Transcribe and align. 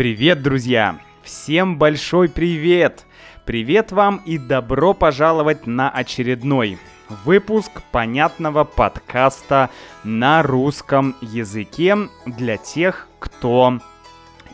Привет, 0.00 0.40
друзья! 0.40 0.98
Всем 1.22 1.76
большой 1.76 2.30
привет! 2.30 3.04
Привет 3.44 3.92
вам 3.92 4.22
и 4.24 4.38
добро 4.38 4.94
пожаловать 4.94 5.66
на 5.66 5.90
очередной 5.90 6.78
выпуск 7.26 7.82
понятного 7.92 8.64
подкаста 8.64 9.68
на 10.02 10.42
русском 10.42 11.14
языке 11.20 11.98
для 12.24 12.56
тех, 12.56 13.08
кто 13.18 13.78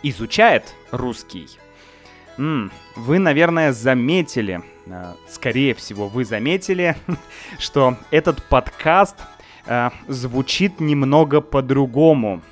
изучает 0.02 0.74
русский. 0.90 1.46
Вы, 2.36 3.18
наверное, 3.20 3.72
заметили, 3.72 4.62
э, 4.86 5.12
скорее 5.28 5.76
всего, 5.76 6.08
вы 6.08 6.24
заметили, 6.24 6.96
что 7.60 7.96
этот 8.10 8.42
подкаст 8.42 9.14
э, 9.66 9.90
звучит 10.08 10.80
немного 10.80 11.40
по-другому, 11.40 12.42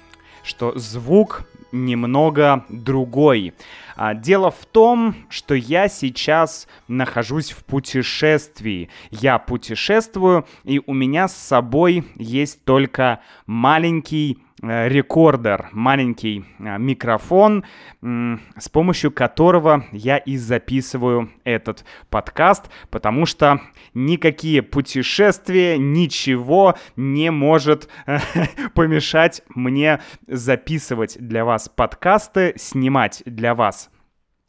что 0.45 0.79
звук 0.79 1.45
немного 1.75 2.65
другой. 2.69 3.53
А, 3.97 4.15
дело 4.15 4.51
в 4.51 4.65
том, 4.65 5.15
что 5.29 5.55
я 5.55 5.89
сейчас 5.89 6.67
нахожусь 6.89 7.51
в 7.51 7.65
путешествии. 7.65 8.89
Я 9.11 9.39
путешествую, 9.39 10.47
и 10.65 10.81
у 10.87 10.95
меня 10.95 11.29
с 11.29 11.37
собой 11.37 12.05
есть 12.17 12.65
только 12.65 13.21
маленький 13.47 14.39
рекордер, 14.63 15.69
маленький 15.73 16.45
э, 16.59 16.79
микрофон, 16.79 17.65
с 18.01 18.69
помощью 18.71 19.11
которого 19.11 19.85
я 19.93 20.17
и 20.19 20.37
записываю 20.37 21.31
этот 21.45 21.85
подкаст, 22.09 22.71
потому 22.91 23.27
что 23.27 23.61
никакие 23.95 24.63
путешествия, 24.63 25.77
ничего 25.77 26.77
не 26.97 27.31
может 27.31 27.89
э, 28.07 28.19
помешать 28.75 29.43
мне 29.49 30.01
записывать 30.27 31.17
для 31.19 31.45
вас 31.45 31.69
подкасты, 31.69 32.55
снимать 32.57 33.23
для 33.27 33.55
вас 33.55 33.91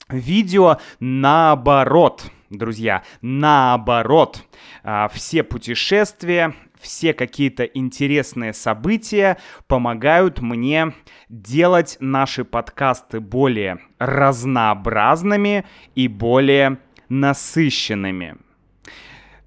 видео 0.09 0.77
наоборот 0.99 2.29
друзья, 2.49 3.03
наоборот. 3.21 4.43
А, 4.83 5.07
все 5.09 5.43
путешествия, 5.43 6.53
все 6.85 7.15
какие-то 7.15 7.63
интересные 7.63 8.53
события 8.53 9.37
помогают 9.67 10.39
мне 10.39 10.93
делать 11.29 11.97
наши 11.99 12.45
подкасты 12.45 13.19
более 13.19 13.79
разнообразными 13.97 15.65
и 15.95 16.07
более 16.07 16.77
насыщенными. 17.09 18.37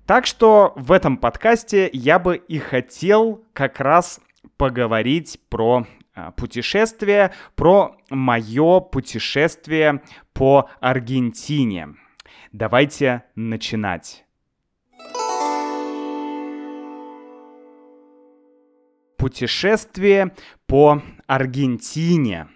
Так 0.04 0.26
что 0.26 0.72
в 0.74 0.90
этом 0.90 1.16
подкасте 1.16 1.88
я 1.92 2.18
бы 2.18 2.36
и 2.36 2.58
хотел 2.58 3.44
как 3.52 3.78
раз 3.78 4.20
поговорить 4.56 5.38
про 5.48 5.86
а, 6.14 6.32
путешествие, 6.32 7.32
про 7.54 7.96
мое 8.10 8.80
путешествие 8.80 10.02
по 10.32 10.68
Аргентине. 10.80 11.94
Давайте 12.50 13.22
начинать. 13.36 14.24
Путешествие 19.18 20.32
по 20.66 21.02
Аргентине. 21.26 22.46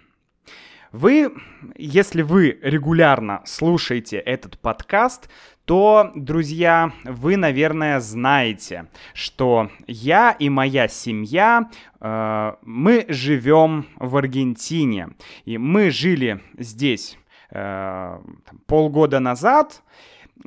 Вы, 0.93 1.33
если 1.75 2.21
вы 2.21 2.57
регулярно 2.61 3.41
слушаете 3.45 4.17
этот 4.17 4.57
подкаст, 4.57 5.29
то, 5.65 6.11
друзья, 6.15 6.93
вы, 7.03 7.35
наверное, 7.35 7.99
знаете, 7.99 8.87
что 9.13 9.69
я 9.87 10.31
и 10.31 10.47
моя 10.47 10.87
семья, 10.87 11.69
э, 11.99 12.53
мы 12.61 13.05
живем 13.09 13.87
в 13.97 14.15
Аргентине. 14.15 15.09
И 15.43 15.57
мы 15.57 15.91
жили 15.91 16.41
здесь 16.57 17.17
э, 17.51 18.19
полгода 18.67 19.19
назад, 19.19 19.83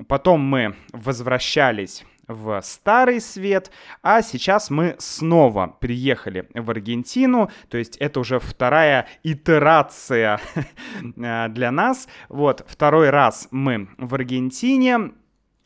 потом 0.09 0.41
мы 0.41 0.77
возвращались 0.93 2.05
в 2.29 2.61
Старый 2.63 3.21
Свет, 3.21 3.71
а 4.03 4.23
сейчас 4.23 4.71
мы 4.71 4.97
снова 4.99 5.77
приехали 5.81 6.49
в 6.55 6.71
Аргентину, 6.71 7.51
то 7.69 7.79
есть 7.79 7.97
это 7.99 8.21
уже 8.21 8.39
вторая 8.39 9.07
итерация 9.23 10.41
э, 11.17 11.49
для 11.49 11.71
нас. 11.71 12.09
Вот, 12.29 12.65
второй 12.69 13.11
раз 13.11 13.49
мы 13.51 13.89
в 13.99 14.15
Аргентине, 14.15 15.13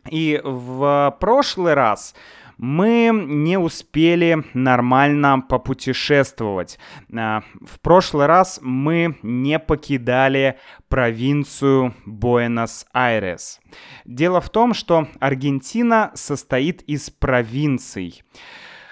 и 0.09 0.41
в 0.43 1.17
прошлый 1.21 1.75
раз 1.75 2.15
мы 2.61 3.11
не 3.11 3.59
успели 3.59 4.45
нормально 4.53 5.41
попутешествовать. 5.41 6.79
А, 7.11 7.43
в 7.63 7.81
прошлый 7.81 8.27
раз 8.27 8.61
мы 8.63 9.17
не 9.23 9.59
покидали 9.59 10.59
провинцию 10.89 11.95
Буэнос-Айрес. 12.05 13.61
Дело 14.05 14.43
в 14.43 14.51
том, 14.51 14.75
что 14.75 15.09
Аргентина 15.21 16.11
состоит 16.15 16.83
из 16.83 17.09
провинций. 17.09 18.23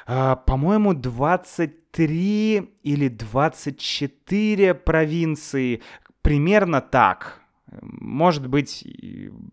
А, 0.06 0.36
по-моему, 0.36 0.94
23 0.94 2.70
или 2.82 3.08
24 3.08 4.72
провинции, 4.72 5.82
примерно 6.22 6.80
так 6.80 7.42
может 7.82 8.46
быть 8.46 8.84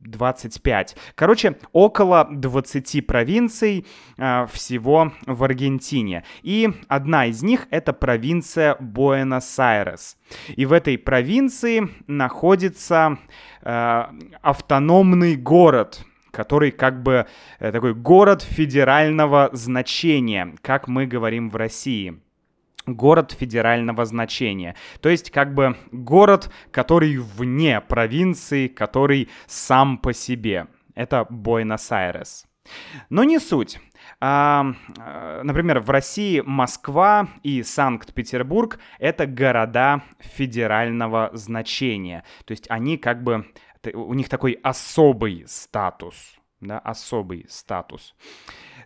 25. 0.01 0.95
Короче, 1.15 1.57
около 1.71 2.27
20 2.31 3.05
провинций 3.05 3.85
э, 4.17 4.47
всего 4.51 5.11
в 5.25 5.43
Аргентине. 5.43 6.23
И 6.43 6.69
одна 6.87 7.25
из 7.25 7.43
них 7.43 7.67
это 7.71 7.93
провинция 7.93 8.75
Буэнос-Айрес. 8.79 10.17
И 10.55 10.65
в 10.65 10.73
этой 10.73 10.97
провинции 10.97 11.89
находится 12.07 13.17
э, 13.61 14.03
автономный 14.41 15.35
город, 15.35 16.03
который 16.31 16.71
как 16.71 17.03
бы 17.03 17.27
э, 17.59 17.71
такой 17.71 17.93
город 17.93 18.41
федерального 18.41 19.49
значения, 19.53 20.55
как 20.61 20.87
мы 20.87 21.05
говорим 21.05 21.49
в 21.49 21.55
России 21.55 22.19
город 22.85 23.31
федерального 23.31 24.05
значения. 24.05 24.75
То 25.01 25.09
есть 25.09 25.31
как 25.31 25.53
бы 25.53 25.77
город, 25.91 26.51
который 26.71 27.17
вне 27.17 27.81
провинции, 27.81 28.67
который 28.67 29.29
сам 29.47 29.97
по 29.97 30.13
себе. 30.13 30.67
Это 30.95 31.25
Буэнос-Айрес. 31.29 32.45
Но 33.09 33.23
не 33.23 33.39
суть. 33.39 33.79
А, 34.19 34.65
а, 34.97 35.43
например, 35.43 35.79
в 35.79 35.89
России 35.89 36.41
Москва 36.45 37.27
и 37.43 37.63
Санкт-Петербург— 37.63 38.79
это 38.99 39.25
города 39.25 40.03
федерального 40.19 41.29
значения. 41.33 42.23
То 42.45 42.51
есть 42.51 42.65
они 42.69 42.97
как 42.97 43.23
бы... 43.23 43.45
У 43.93 44.15
них 44.15 44.29
такой 44.29 44.53
особый 44.63 45.43
статус. 45.47 46.35
Да, 46.59 46.79
особый 46.79 47.45
статус. 47.49 48.15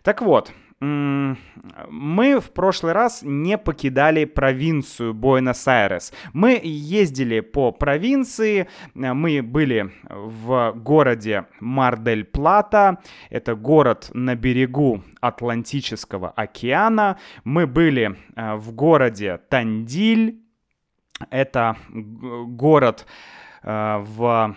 Так 0.02 0.20
вот, 0.20 0.52
мы 0.80 2.40
в 2.40 2.52
прошлый 2.52 2.92
раз 2.92 3.20
не 3.22 3.58
покидали 3.58 4.24
провинцию 4.24 5.12
Буэнос-Айрес. 5.12 6.12
Мы 6.32 6.58
ездили 6.62 7.40
по 7.40 7.70
провинции, 7.70 8.66
мы 8.94 9.42
были 9.42 9.92
в 10.08 10.72
городе 10.76 11.44
Мар-дель-Плата, 11.60 12.98
это 13.28 13.54
город 13.54 14.10
на 14.14 14.34
берегу 14.34 15.02
Атлантического 15.20 16.30
океана. 16.30 17.18
Мы 17.44 17.66
были 17.66 18.16
э, 18.34 18.54
в 18.54 18.72
городе 18.72 19.38
Тандиль, 19.50 20.40
это 21.28 21.76
город 21.90 23.06
э, 23.62 23.98
в 23.98 24.56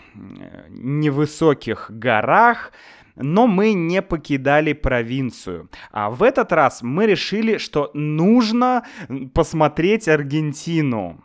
невысоких 0.70 1.92
горах, 1.92 2.72
но 3.16 3.48
мы 3.48 3.74
не 3.74 4.02
покидали 4.02 4.74
провинцию. 4.74 5.70
А 5.92 6.10
в 6.10 6.24
этот 6.24 6.52
раз 6.52 6.82
мы 6.82 7.06
решили, 7.06 7.58
что 7.58 7.92
нужно 7.94 8.86
посмотреть 9.34 10.08
Аргентину. 10.08 11.24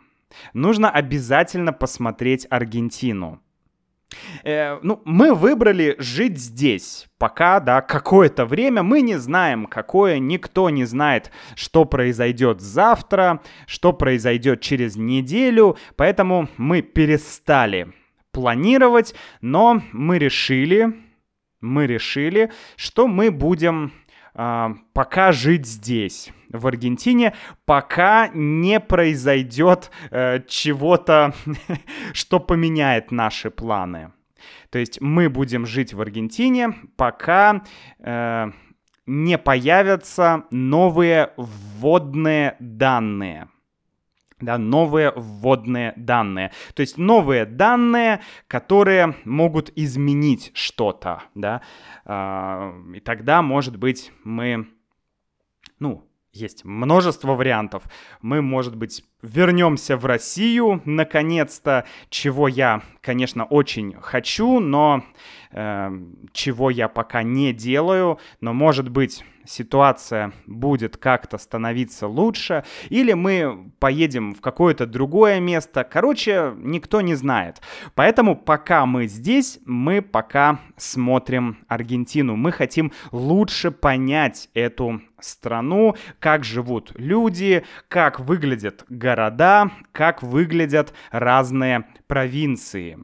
Нужно 0.53 0.89
обязательно 0.89 1.73
посмотреть 1.73 2.45
Аргентину. 2.49 3.41
Э, 4.43 4.79
ну, 4.81 5.01
мы 5.05 5.33
выбрали 5.33 5.95
жить 5.99 6.39
здесь. 6.39 7.07
Пока, 7.17 7.59
да, 7.59 7.81
какое-то 7.81 8.45
время 8.45 8.83
мы 8.83 9.01
не 9.01 9.17
знаем, 9.17 9.65
какое, 9.65 10.19
никто 10.19 10.69
не 10.69 10.85
знает, 10.85 11.31
что 11.55 11.85
произойдет 11.85 12.61
завтра, 12.61 13.41
что 13.67 13.93
произойдет 13.93 14.61
через 14.61 14.95
неделю, 14.95 15.77
поэтому 15.95 16.49
мы 16.57 16.81
перестали 16.81 17.93
планировать, 18.31 19.15
но 19.41 19.81
мы 19.91 20.17
решили, 20.17 20.93
мы 21.61 21.87
решили, 21.87 22.51
что 22.75 23.07
мы 23.07 23.31
будем 23.31 23.91
э, 24.33 24.69
пока 24.93 25.31
жить 25.31 25.65
здесь, 25.65 26.31
в 26.51 26.67
Аргентине, 26.67 27.35
пока 27.65 28.29
не 28.33 28.79
произойдет 28.79 29.91
э, 30.11 30.41
чего-то, 30.47 31.33
что 32.13 32.39
поменяет 32.39 33.11
наши 33.11 33.51
планы. 33.51 34.11
То 34.69 34.79
есть 34.79 35.01
мы 35.01 35.29
будем 35.29 35.65
жить 35.65 35.93
в 35.93 36.01
Аргентине, 36.01 36.73
пока 36.95 37.63
э, 37.99 38.51
не 39.05 39.37
появятся 39.37 40.43
новые 40.51 41.33
вводные 41.37 42.55
данные. 42.59 43.49
Да, 44.41 44.57
новые 44.57 45.11
вводные 45.15 45.93
данные. 45.95 46.51
То 46.73 46.81
есть 46.81 46.97
новые 46.97 47.45
данные, 47.45 48.21
которые 48.47 49.15
могут 49.25 49.71
изменить 49.75 50.51
что-то, 50.53 51.23
да, 51.35 51.61
а, 52.05 52.73
и 52.93 52.99
тогда, 52.99 53.41
может 53.41 53.77
быть, 53.77 54.11
мы, 54.23 54.67
ну, 55.79 56.09
есть 56.31 56.63
множество 56.63 57.33
вариантов. 57.33 57.83
Мы, 58.21 58.41
может 58.41 58.75
быть, 58.75 59.03
вернемся 59.21 59.97
в 59.97 60.05
Россию, 60.05 60.81
наконец-то, 60.85 61.85
чего 62.09 62.47
я, 62.47 62.83
конечно, 63.01 63.45
очень 63.45 63.95
хочу, 63.99 64.59
но 64.59 65.03
чего 65.51 66.69
я 66.69 66.87
пока 66.87 67.23
не 67.23 67.53
делаю, 67.53 68.19
но, 68.39 68.53
может 68.53 68.89
быть, 68.89 69.23
ситуация 69.45 70.31
будет 70.45 70.97
как-то 70.97 71.37
становиться 71.37 72.07
лучше, 72.07 72.63
или 72.89 73.13
мы 73.13 73.71
поедем 73.79 74.35
в 74.35 74.41
какое-то 74.41 74.85
другое 74.85 75.39
место. 75.39 75.83
Короче, 75.83 76.53
никто 76.57 77.01
не 77.01 77.15
знает. 77.15 77.61
Поэтому 77.95 78.35
пока 78.35 78.85
мы 78.85 79.07
здесь, 79.07 79.59
мы 79.65 80.03
пока 80.03 80.59
смотрим 80.77 81.57
Аргентину. 81.67 82.35
Мы 82.35 82.51
хотим 82.51 82.91
лучше 83.11 83.71
понять 83.71 84.49
эту 84.53 85.01
страну, 85.19 85.95
как 86.19 86.43
живут 86.43 86.91
люди, 86.95 87.65
как 87.87 88.19
выглядят 88.19 88.85
города, 88.87 89.71
как 89.91 90.21
выглядят 90.21 90.93
разные 91.11 91.85
провинции. 92.07 92.99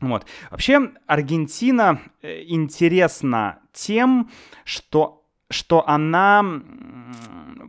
Вот. 0.00 0.26
Вообще, 0.50 0.92
Аргентина 1.06 2.00
э, 2.22 2.42
интересна 2.46 3.60
тем, 3.72 4.30
что 4.64 5.22
что 5.48 5.88
она, 5.88 6.42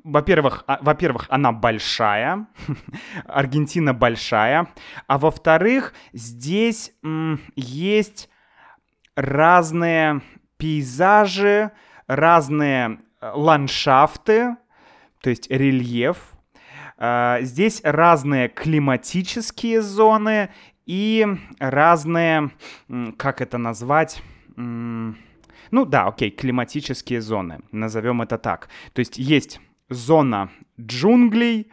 во-первых, 0.03 0.63
а, 0.65 0.79
во-первых, 0.81 1.27
она 1.29 1.51
большая, 1.51 2.47
Аргентина 3.27 3.93
большая, 3.93 4.73
а 5.05 5.19
во-вторых, 5.19 5.93
здесь 6.11 6.91
есть 7.55 8.29
разные 9.15 10.21
пейзажи, 10.57 11.71
разные 12.07 12.99
э, 13.21 13.31
ландшафты, 13.33 14.57
то 15.21 15.29
есть 15.29 15.49
рельеф. 15.51 16.33
Э, 16.97 17.37
здесь 17.41 17.81
разные 17.83 18.47
климатические 18.49 19.81
зоны 19.81 20.49
и 20.87 21.27
разные, 21.59 22.51
как 23.17 23.41
это 23.41 23.57
назвать, 23.57 24.23
ну 24.55 25.85
да, 25.85 26.07
окей, 26.07 26.31
климатические 26.31 27.21
зоны, 27.21 27.59
назовем 27.71 28.21
это 28.21 28.37
так. 28.37 28.69
То 28.93 28.99
есть 28.99 29.17
есть 29.17 29.59
зона 29.89 30.49
джунглей, 30.79 31.69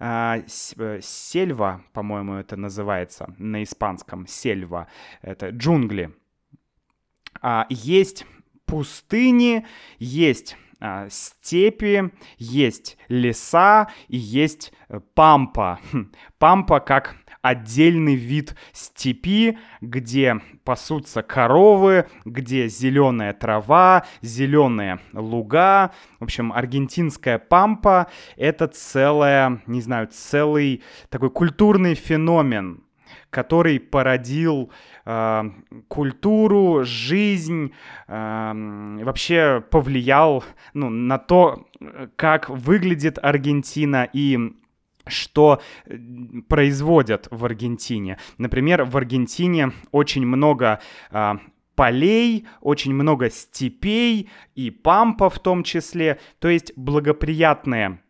э, 0.00 0.42
сельва, 0.48 1.82
по-моему, 1.92 2.34
это 2.34 2.56
называется 2.56 3.34
на 3.38 3.62
испанском, 3.62 4.26
сельва, 4.26 4.88
это 5.22 5.50
джунгли. 5.50 6.12
А, 7.40 7.66
есть 7.70 8.26
пустыни, 8.66 9.64
есть 9.98 10.56
а, 10.80 11.08
степи, 11.08 12.12
есть 12.36 12.98
леса 13.08 13.88
и 14.08 14.16
есть 14.16 14.72
э, 14.88 15.00
пампа. 15.14 15.80
Хм, 15.92 16.12
пампа 16.38 16.80
как 16.80 17.16
отдельный 17.42 18.14
вид 18.14 18.54
степи, 18.72 19.58
где 19.80 20.40
пасутся 20.64 21.22
коровы, 21.22 22.06
где 22.24 22.68
зеленая 22.68 23.32
трава, 23.32 24.04
зеленые 24.22 25.00
луга. 25.12 25.92
В 26.20 26.24
общем, 26.24 26.52
аргентинская 26.52 27.38
пампа— 27.38 28.08
это 28.36 28.68
целая, 28.68 29.62
не 29.66 29.80
знаю, 29.80 30.08
целый 30.10 30.82
такой 31.08 31.30
культурный 31.30 31.94
феномен, 31.94 32.82
который 33.30 33.78
породил 33.78 34.70
э, 35.04 35.50
культуру, 35.88 36.84
жизнь, 36.84 37.72
э, 38.06 38.98
вообще 39.02 39.62
повлиял 39.70 40.44
ну, 40.74 40.88
на 40.90 41.18
то, 41.18 41.66
как 42.16 42.48
выглядит 42.48 43.18
Аргентина 43.20 44.08
и 44.12 44.38
что 45.08 45.60
производят 46.48 47.28
в 47.30 47.44
Аргентине. 47.44 48.18
Например, 48.38 48.84
в 48.84 48.96
Аргентине 48.96 49.72
очень 49.92 50.26
много 50.26 50.80
а, 51.10 51.38
полей, 51.74 52.46
очень 52.60 52.92
много 52.92 53.30
степей 53.30 54.28
и 54.54 54.70
пампа 54.70 55.30
в 55.30 55.38
том 55.38 55.62
числе, 55.62 56.18
то 56.40 56.48
есть 56.48 56.72
благоприятные 56.76 58.00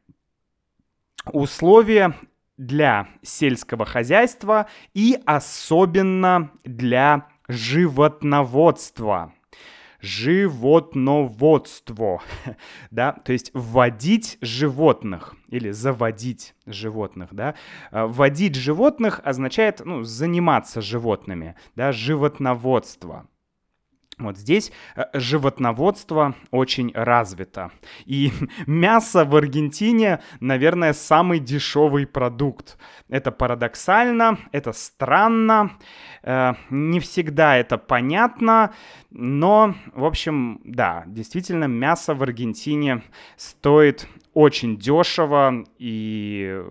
условия 1.33 2.15
для 2.56 3.09
сельского 3.23 3.85
хозяйства 3.85 4.69
и 4.95 5.19
особенно 5.27 6.50
для 6.65 7.29
животноводства 7.47 9.33
животноводство, 10.00 12.23
да, 12.91 13.12
то 13.12 13.33
есть 13.33 13.50
вводить 13.55 14.39
животных 14.41 15.35
или 15.49 15.71
заводить 15.71 16.55
животных, 16.67 17.29
да. 17.33 17.55
А, 17.91 18.06
вводить 18.06 18.55
животных 18.55 19.21
означает, 19.25 19.83
ну, 19.85 20.03
заниматься 20.03 20.81
животными, 20.81 21.56
да, 21.75 21.93
животноводство. 21.93 23.29
Вот 24.19 24.37
здесь 24.37 24.73
э, 24.97 25.05
животноводство 25.15 26.35
очень 26.50 26.93
развито. 26.94 27.70
И 28.05 28.32
мясо 28.67 29.25
в 29.25 29.37
Аргентине, 29.37 30.20
наверное, 30.41 30.93
самый 30.93 31.38
дешевый 31.38 32.06
продукт. 32.06 32.79
Это 33.09 33.31
парадоксально, 33.31 34.38
это 34.53 34.73
странно, 34.73 35.79
э, 36.23 36.55
не 36.70 37.00
всегда 37.00 37.56
это 37.56 37.79
понятно, 37.79 38.75
но, 39.11 39.75
в 39.93 40.05
общем, 40.05 40.61
да, 40.64 41.05
действительно, 41.06 41.64
мясо 41.64 42.14
в 42.14 42.23
Аргентине 42.23 43.03
стоит 43.37 44.06
очень 44.35 44.76
дешево. 44.79 45.64
И, 45.79 46.62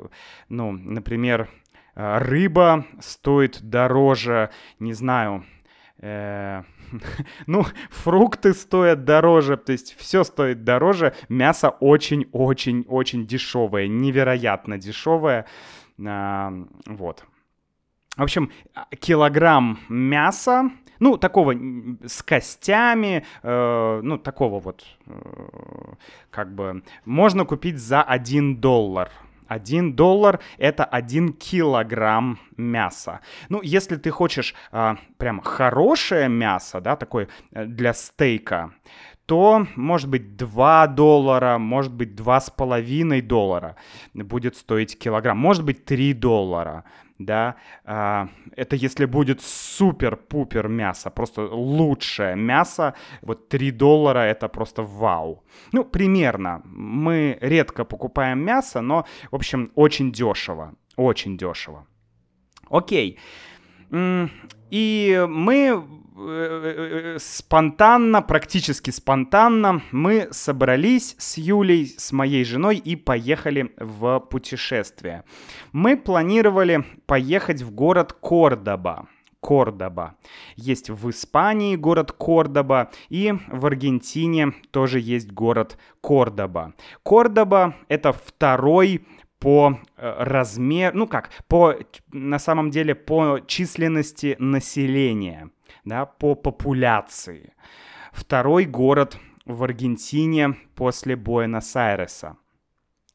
ну, 0.50 0.72
например, 0.72 1.50
э, 1.96 2.18
рыба 2.20 2.86
стоит 3.00 3.60
дороже, 3.62 4.52
не 4.80 4.94
знаю, 4.94 5.46
э, 6.00 6.64
ну, 7.48 7.66
фрукты 7.90 8.54
стоят 8.54 9.04
дороже, 9.04 9.58
то 9.58 9.72
есть 9.72 9.96
все 9.98 10.24
стоит 10.24 10.64
дороже. 10.64 11.16
Мясо 11.30 11.70
очень-очень-очень 11.70 13.26
дешевое, 13.26 13.88
невероятно 13.88 14.78
дешевое. 14.78 15.46
А, 16.06 16.54
вот. 16.86 17.26
В 18.16 18.24
общем, 18.24 18.52
килограмм 19.00 19.80
мяса, 19.90 20.72
ну, 21.00 21.18
такого 21.18 21.54
с 22.06 22.24
костями, 22.24 23.24
э, 23.44 24.00
ну, 24.04 24.18
такого 24.18 24.60
вот, 24.60 24.84
э, 25.06 25.14
как 26.32 26.56
бы, 26.56 26.82
можно 27.06 27.46
купить 27.46 27.78
за 27.78 28.02
1 28.02 28.60
доллар. 28.60 29.12
1 29.48 29.96
доллар— 29.96 30.40
это 30.58 30.84
1 30.86 31.34
килограмм 31.34 32.40
мяса. 32.58 33.22
Ну, 33.50 33.62
если 33.62 33.96
ты 33.96 34.12
хочешь 34.12 34.56
а, 34.72 34.98
прям 35.18 35.42
хорошее 35.42 36.30
мясо, 36.30 36.82
да, 36.82 36.96
такое 36.96 37.28
э, 37.52 37.66
для 37.66 37.94
стейка, 37.94 38.74
то, 39.28 39.68
может 39.76 40.10
быть, 40.10 40.36
2 40.38 40.88
доллара, 40.88 41.58
может 41.58 41.94
быть, 41.94 42.16
2,5 42.16 43.22
доллара 43.22 43.76
будет 44.14 44.56
стоить 44.56 44.98
килограмм, 44.98 45.38
может 45.38 45.64
быть, 45.64 45.86
3 45.86 46.14
доллара 46.14 46.84
да, 47.20 47.56
а, 47.84 48.30
это 48.56 48.76
если 48.76 49.06
будет 49.06 49.42
супер-пупер 49.42 50.68
мясо, 50.68 51.10
просто 51.10 51.42
лучшее 51.42 52.36
мясо, 52.36 52.94
вот 53.22 53.50
3 53.50 53.72
доллара 53.72 54.20
это 54.20 54.48
просто 54.48 54.84
вау. 54.84 55.44
Ну, 55.72 55.84
примерно, 55.84 56.62
мы 56.66 57.38
редко 57.42 57.86
покупаем 57.86 58.40
мясо, 58.40 58.82
но, 58.82 59.06
в 59.32 59.36
общем, 59.36 59.72
очень 59.76 60.12
дешево, 60.12 60.76
очень 60.96 61.38
дешево. 61.38 61.88
Окей, 62.70 63.18
и 64.70 65.26
мы 65.30 65.84
спонтанно, 67.20 68.22
практически 68.24 68.90
спонтанно 68.90 69.82
мы 69.92 70.28
собрались 70.32 71.16
с 71.20 71.38
Юлей, 71.38 71.94
с 71.98 72.12
моей 72.12 72.44
женой 72.44 72.78
и 72.78 72.96
поехали 72.96 73.72
в 73.78 74.20
путешествие. 74.20 75.24
Мы 75.72 75.96
планировали 75.96 76.84
поехать 77.06 77.62
в 77.62 77.72
город 77.72 78.14
Кордоба. 78.14 79.08
Кордоба. 79.40 80.16
Есть 80.56 80.90
в 80.90 81.10
Испании 81.12 81.76
город 81.76 82.12
Кордоба 82.12 82.90
и 83.10 83.36
в 83.50 83.68
Аргентине 83.68 84.54
тоже 84.72 85.00
есть 85.00 85.32
город 85.32 85.78
Кордоба. 86.02 86.74
Кордоба 87.04 87.76
это 87.88 88.12
второй 88.12 89.06
по 89.38 89.80
э, 89.98 90.16
размеру, 90.24 90.98
ну 90.98 91.08
как, 91.08 91.30
по, 91.48 91.76
на 92.12 92.40
самом 92.40 92.72
деле 92.72 92.96
по 92.96 93.40
численности 93.46 94.36
населения 94.40 95.52
да, 95.88 96.06
по 96.06 96.36
популяции. 96.36 97.54
Второй 98.12 98.66
город 98.66 99.18
в 99.46 99.64
Аргентине 99.64 100.56
после 100.76 101.16
Буэнос-Айреса. 101.16 102.36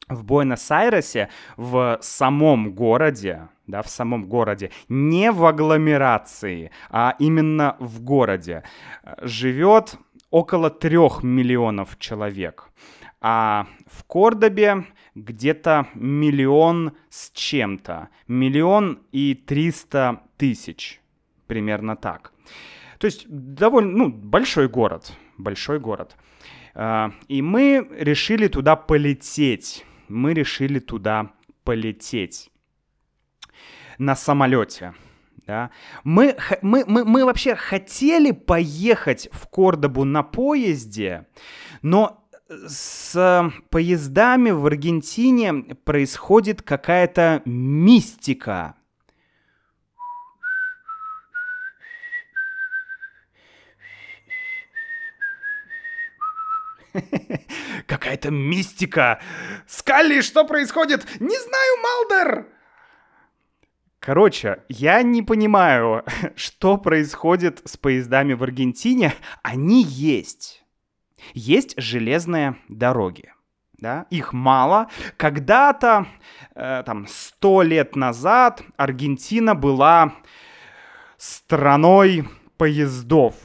в 0.09 0.23
Буэнос-Айресе, 0.23 1.29
в 1.57 1.97
самом 2.01 2.73
городе, 2.73 3.49
да, 3.67 3.81
в 3.81 3.89
самом 3.89 4.27
городе, 4.27 4.71
не 4.89 5.31
в 5.31 5.45
агломерации, 5.45 6.71
а 6.89 7.15
именно 7.19 7.75
в 7.79 8.01
городе, 8.01 8.63
живет 9.21 9.95
около 10.29 10.69
трех 10.69 11.23
миллионов 11.23 11.97
человек. 11.99 12.69
А 13.21 13.67
в 13.87 14.03
Кордобе 14.03 14.85
где-то 15.15 15.87
миллион 15.93 16.97
с 17.09 17.31
чем-то, 17.31 18.09
миллион 18.27 18.99
и 19.11 19.33
триста 19.33 20.21
тысяч, 20.37 21.01
примерно 21.47 21.95
так. 21.95 22.32
То 22.97 23.05
есть 23.05 23.25
довольно, 23.27 23.91
ну, 23.91 24.09
большой 24.09 24.67
город, 24.67 25.13
большой 25.37 25.79
город. 25.79 26.15
А, 26.75 27.11
и 27.27 27.41
мы 27.41 27.87
решили 27.99 28.47
туда 28.47 28.75
полететь 28.75 29.85
мы 30.13 30.33
решили 30.33 30.79
туда 30.79 31.31
полететь 31.63 32.51
на 33.97 34.15
самолете. 34.15 34.93
Да? 35.45 35.71
Мы, 36.03 36.37
мы, 36.61 36.85
мы, 36.87 37.03
мы 37.03 37.25
вообще 37.25 37.55
хотели 37.55 38.31
поехать 38.31 39.27
в 39.31 39.47
Кордобу 39.47 40.03
на 40.05 40.23
поезде, 40.23 41.27
но 41.81 42.25
с 42.47 43.51
поездами 43.69 44.51
в 44.51 44.65
Аргентине 44.65 45.75
происходит 45.83 46.61
какая-то 46.61 47.41
мистика. 47.45 48.75
Какая-то 57.87 58.31
мистика. 58.31 59.19
Скалли, 59.67 60.21
что 60.21 60.45
происходит? 60.45 61.05
Не 61.19 61.37
знаю, 61.37 61.77
Малдер! 61.81 62.47
Короче, 63.99 64.63
я 64.67 65.01
не 65.01 65.21
понимаю, 65.21 66.03
что 66.35 66.77
происходит 66.77 67.61
с 67.65 67.77
поездами 67.77 68.33
в 68.33 68.43
Аргентине. 68.43 69.13
Они 69.41 69.81
есть. 69.83 70.63
Есть 71.33 71.73
железные 71.77 72.57
дороги. 72.67 73.33
Да? 73.77 74.05
Их 74.09 74.33
мало. 74.33 74.89
Когда-то, 75.17 76.07
э, 76.55 76.83
там, 76.85 77.07
сто 77.07 77.61
лет 77.61 77.95
назад 77.95 78.61
Аргентина 78.77 79.55
была 79.55 80.15
страной 81.17 82.27
поездов 82.57 83.35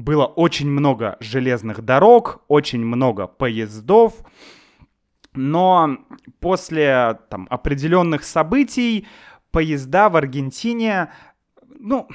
было 0.00 0.26
очень 0.26 0.68
много 0.68 1.16
железных 1.20 1.82
дорог, 1.82 2.42
очень 2.48 2.84
много 2.84 3.26
поездов, 3.26 4.14
но 5.34 5.98
после 6.40 7.18
там, 7.28 7.46
определенных 7.50 8.24
событий 8.24 9.06
поезда 9.50 10.08
в 10.08 10.16
Аргентине, 10.16 11.12
ну, 11.68 12.08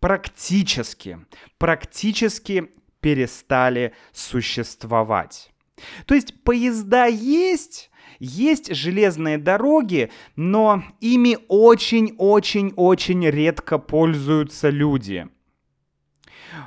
практически, 0.00 1.18
практически 1.58 2.70
перестали 3.00 3.94
существовать. 4.12 5.52
То 6.06 6.14
есть 6.14 6.42
поезда 6.44 7.06
есть, 7.06 7.90
есть 8.18 8.74
железные 8.74 9.38
дороги, 9.38 10.10
но 10.36 10.84
ими 11.00 11.38
очень-очень-очень 11.48 13.26
редко 13.26 13.78
пользуются 13.78 14.68
люди– 14.68 15.28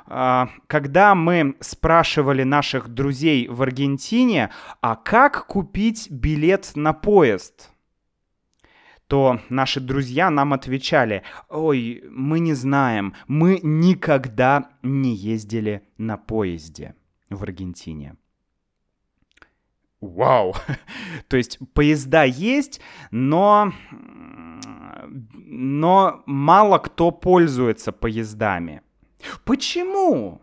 когда 0.05 1.15
мы 1.15 1.55
спрашивали 1.59 2.43
наших 2.43 2.89
друзей 2.89 3.47
в 3.47 3.61
Аргентине, 3.61 4.51
а 4.81 4.95
как 4.95 5.47
купить 5.47 6.09
билет 6.09 6.71
на 6.75 6.93
поезд, 6.93 7.71
то 9.07 9.39
наши 9.49 9.79
друзья 9.79 10.29
нам 10.29 10.53
отвечали, 10.53 11.23
ой, 11.49 12.03
мы 12.09 12.39
не 12.39 12.53
знаем, 12.53 13.13
мы 13.27 13.59
никогда 13.61 14.69
не 14.81 15.13
ездили 15.13 15.83
на 15.97 16.17
поезде 16.17 16.95
в 17.29 17.43
Аргентине. 17.43 18.15
Вау! 20.01 20.55
То 21.27 21.37
есть 21.37 21.59
поезда 21.73 22.23
есть, 22.23 22.81
но, 23.11 23.71
но 25.07 26.23
мало 26.25 26.79
кто 26.79 27.11
пользуется 27.11 27.91
поездами. 27.91 28.81
Почему? 29.43 30.41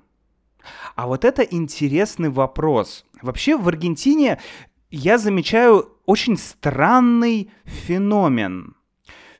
А 0.94 1.06
вот 1.06 1.24
это 1.24 1.42
интересный 1.42 2.30
вопрос. 2.30 3.04
Вообще 3.20 3.56
в 3.56 3.68
Аргентине 3.68 4.40
я 4.90 5.18
замечаю 5.18 5.98
очень 6.06 6.36
странный 6.36 7.50
феномен. 7.64 8.76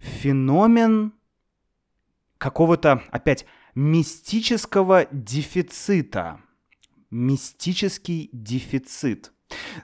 Феномен 0.01 1.12
какого-то, 2.39 3.03
опять, 3.11 3.47
мистического 3.75 5.07
дефицита. 5.12 6.41
Мистический 7.11 8.31
дефицит. 8.33 9.33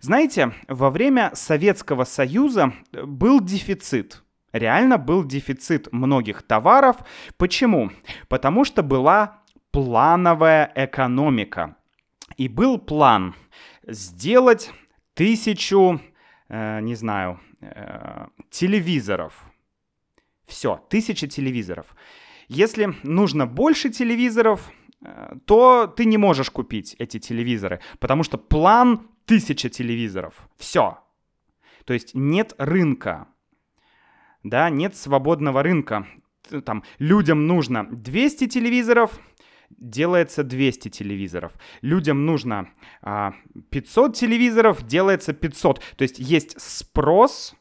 Знаете, 0.01 0.55
во 0.67 0.91
время 0.91 1.31
Советского 1.35 2.05
Союза 2.05 2.73
был 2.93 3.41
дефицит. 3.41 4.25
Реально 4.53 4.99
был 4.99 5.25
дефицит 5.25 5.93
многих 5.93 6.43
товаров. 6.43 6.97
Почему? 7.37 7.91
Потому 8.29 8.65
что 8.65 8.83
была 8.83 9.43
плановая 9.71 10.73
экономика. 10.75 11.77
И 12.37 12.49
был 12.49 12.79
план 12.79 13.35
сделать 13.87 14.73
тысячу, 15.15 16.01
э, 16.49 16.81
не 16.81 16.95
знаю, 16.95 17.41
э, 17.61 18.27
телевизоров. 18.51 19.35
Все, 20.47 20.81
тысяча 20.89 21.27
телевизоров. 21.27 21.95
Если 22.49 22.95
нужно 23.03 23.47
больше 23.47 23.91
телевизоров, 23.91 24.71
э, 25.05 25.35
то 25.45 25.87
ты 25.87 26.07
не 26.07 26.17
можешь 26.17 26.51
купить 26.51 26.97
эти 26.99 27.19
телевизоры, 27.19 27.81
потому 27.99 28.23
что 28.23 28.39
план 28.39 29.09
тысяча 29.27 29.69
телевизоров. 29.69 30.49
Все. 30.57 30.99
То 31.85 31.93
есть 31.93 32.15
нет 32.15 32.55
рынка. 32.59 33.27
Да, 34.49 34.71
нет 34.71 34.97
свободного 34.97 35.63
рынка. 35.63 36.07
Там 36.65 36.83
людям 36.99 37.47
нужно 37.47 37.87
200 37.91 38.49
телевизоров, 38.49 39.21
делается 39.71 40.43
200 40.43 40.89
телевизоров. 40.89 41.53
Людям 41.83 42.25
нужно 42.25 42.71
а, 43.03 43.35
500 43.71 44.17
телевизоров, 44.17 44.87
делается 44.87 45.35
500. 45.35 45.83
То 45.97 46.03
есть 46.03 46.19
есть 46.19 46.59
спрос, 46.59 47.55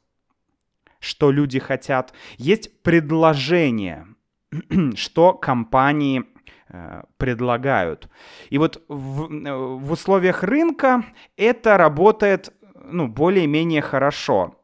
что 0.99 1.31
люди 1.31 1.59
хотят, 1.59 2.13
есть 2.37 2.81
предложение, 2.81 4.07
что 4.95 5.33
компании 5.33 6.23
э, 6.69 7.03
предлагают. 7.17 8.09
И 8.49 8.57
вот 8.57 8.81
в, 8.87 9.29
э, 9.29 9.53
в 9.53 9.91
условиях 9.91 10.43
рынка 10.43 11.03
это 11.35 11.77
работает 11.77 12.53
ну, 12.89 13.07
более-менее 13.07 13.81
хорошо 13.81 14.56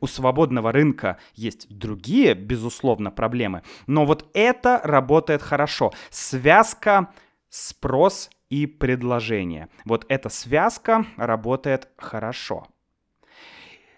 у 0.00 0.06
свободного 0.06 0.72
рынка 0.72 1.18
есть 1.34 1.66
другие, 1.68 2.34
безусловно, 2.34 3.10
проблемы, 3.10 3.62
но 3.86 4.04
вот 4.06 4.30
это 4.34 4.80
работает 4.84 5.42
хорошо. 5.42 5.92
Связка 6.10 7.12
спрос 7.48 8.30
и 8.48 8.66
предложение. 8.66 9.68
Вот 9.84 10.04
эта 10.08 10.28
связка 10.28 11.06
работает 11.16 11.88
хорошо. 11.96 12.66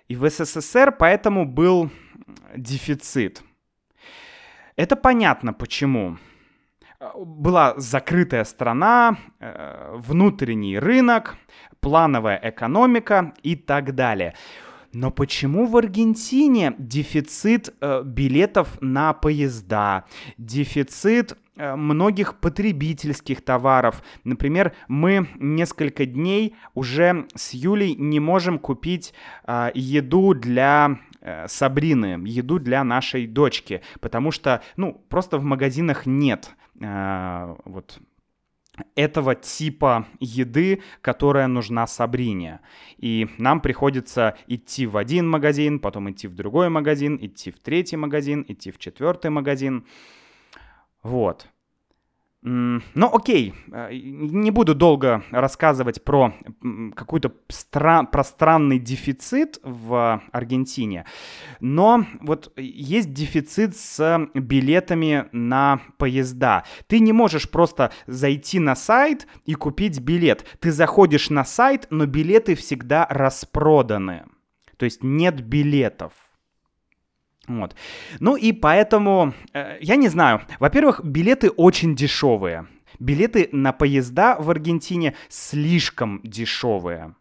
И 0.08 0.16
в 0.16 0.28
СССР 0.28 0.92
поэтому 0.98 1.46
был 1.46 1.90
дефицит. 2.56 3.42
Это 4.76 4.96
понятно 4.96 5.52
почему. 5.52 6.18
Была 7.16 7.74
закрытая 7.78 8.44
страна, 8.44 9.16
э, 9.40 9.94
внутренний 9.96 10.78
рынок, 10.78 11.36
плановая 11.80 12.38
экономика 12.42 13.34
и 13.42 13.56
так 13.56 13.94
далее. 13.94 14.34
Но 14.92 15.10
почему 15.10 15.66
в 15.66 15.76
Аргентине 15.76 16.74
дефицит 16.78 17.74
э, 17.80 18.02
билетов 18.04 18.76
на 18.80 19.14
поезда, 19.14 20.04
дефицит 20.36 21.38
э, 21.56 21.74
многих 21.76 22.40
потребительских 22.40 23.42
товаров. 23.42 24.02
Например, 24.24 24.74
мы 24.88 25.28
несколько 25.38 26.04
дней 26.04 26.54
уже 26.74 27.26
с 27.34 27.54
Юлей 27.54 27.94
не 27.94 28.20
можем 28.20 28.58
купить 28.58 29.14
э, 29.46 29.70
еду 29.74 30.34
для 30.34 30.98
э, 31.20 31.48
Сабрины, 31.48 32.22
еду 32.26 32.58
для 32.58 32.84
нашей 32.84 33.26
дочки, 33.26 33.80
потому 34.00 34.30
что, 34.30 34.62
ну, 34.76 35.02
просто 35.08 35.38
в 35.38 35.44
магазинах 35.44 36.04
нет 36.04 36.50
э, 36.80 37.56
вот 37.64 37.98
этого 38.94 39.34
типа 39.34 40.06
еды, 40.18 40.82
которая 41.00 41.46
нужна 41.46 41.86
Сабрине. 41.86 42.60
И 42.96 43.28
нам 43.38 43.60
приходится 43.60 44.36
идти 44.46 44.86
в 44.86 44.96
один 44.96 45.28
магазин, 45.28 45.78
потом 45.78 46.10
идти 46.10 46.26
в 46.26 46.34
другой 46.34 46.68
магазин, 46.68 47.18
идти 47.20 47.50
в 47.50 47.58
третий 47.58 47.96
магазин, 47.96 48.44
идти 48.48 48.70
в 48.70 48.78
четвертый 48.78 49.30
магазин. 49.30 49.86
Вот. 51.02 51.48
Ну, 52.44 52.80
окей, 52.96 53.54
э, 53.70 53.90
не 53.92 54.50
буду 54.50 54.74
долго 54.74 55.22
рассказывать 55.30 56.02
про 56.02 56.34
какой-то 56.96 57.32
стра- 57.48 58.04
про 58.04 58.24
странный 58.24 58.80
дефицит 58.80 59.60
в 59.62 60.20
Аргентине, 60.32 61.04
но 61.60 62.04
вот 62.20 62.52
есть 62.56 63.12
дефицит 63.12 63.76
с 63.76 64.28
билетами 64.34 65.26
на 65.30 65.82
поезда. 65.98 66.64
Ты 66.88 66.98
не 66.98 67.12
можешь 67.12 67.48
просто 67.48 67.92
зайти 68.08 68.58
на 68.58 68.74
сайт 68.74 69.28
и 69.44 69.54
купить 69.54 70.00
билет. 70.00 70.44
Ты 70.58 70.72
заходишь 70.72 71.30
на 71.30 71.44
сайт, 71.44 71.86
но 71.90 72.06
билеты 72.06 72.56
всегда 72.56 73.06
распроданы. 73.08 74.24
То 74.78 74.84
есть 74.84 75.04
нет 75.04 75.40
билетов. 75.46 76.12
Вот. 77.48 77.74
Ну 78.20 78.36
и 78.36 78.52
поэтому, 78.52 79.34
э, 79.52 79.78
я 79.80 79.96
не 79.96 80.08
знаю, 80.08 80.42
во-первых, 80.60 81.04
билеты 81.04 81.50
очень 81.50 81.96
дешевые. 81.96 82.66
Билеты 83.00 83.48
на 83.52 83.72
поезда 83.72 84.36
в 84.38 84.48
Аргентине 84.48 85.14
слишком 85.28 86.20
дешевые. 86.22 87.14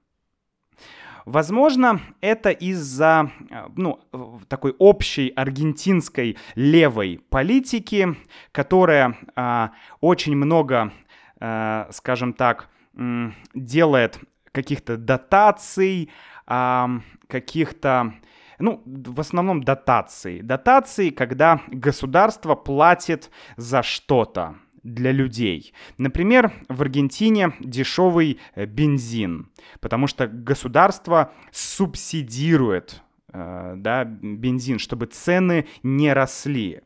Возможно, 1.25 2.01
это 2.19 2.49
из-за 2.49 3.31
э, 3.49 3.67
ну, 3.75 3.99
такой 4.47 4.75
общей 4.77 5.29
аргентинской 5.29 6.37
левой 6.55 7.21
политики, 7.29 8.15
которая 8.51 9.17
э, 9.35 9.69
очень 10.01 10.35
много, 10.35 10.91
э, 11.39 11.85
скажем 11.91 12.33
так, 12.33 12.69
э, 12.95 13.31
делает 13.53 14.19
каких-то 14.51 14.97
дотаций, 14.97 16.09
э, 16.47 16.87
каких-то 17.27 18.13
ну, 18.61 18.81
в 18.85 19.19
основном 19.19 19.63
дотации. 19.63 20.41
Дотации, 20.41 21.09
когда 21.09 21.61
государство 21.67 22.55
платит 22.55 23.29
за 23.57 23.83
что-то 23.83 24.55
для 24.83 25.11
людей. 25.11 25.73
Например, 25.97 26.51
в 26.67 26.81
Аргентине 26.81 27.53
дешевый 27.59 28.39
э, 28.55 28.65
бензин, 28.65 29.51
потому 29.79 30.07
что 30.07 30.27
государство 30.27 31.33
субсидирует 31.51 33.01
э, 33.31 33.73
да, 33.77 34.05
бензин, 34.05 34.79
чтобы 34.79 35.05
цены 35.05 35.67
не 35.83 36.13
росли. 36.13 36.81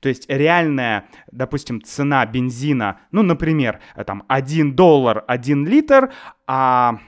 То 0.00 0.08
есть 0.08 0.26
реальная, 0.28 1.08
допустим, 1.32 1.82
цена 1.82 2.24
бензина, 2.26 3.00
ну, 3.10 3.22
например, 3.22 3.80
э, 3.94 4.04
там 4.04 4.24
1 4.28 4.74
доллар 4.74 5.24
1 5.26 5.66
литр, 5.66 6.12
а 6.46 6.98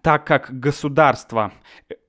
так 0.00 0.26
как 0.26 0.58
государство 0.58 1.52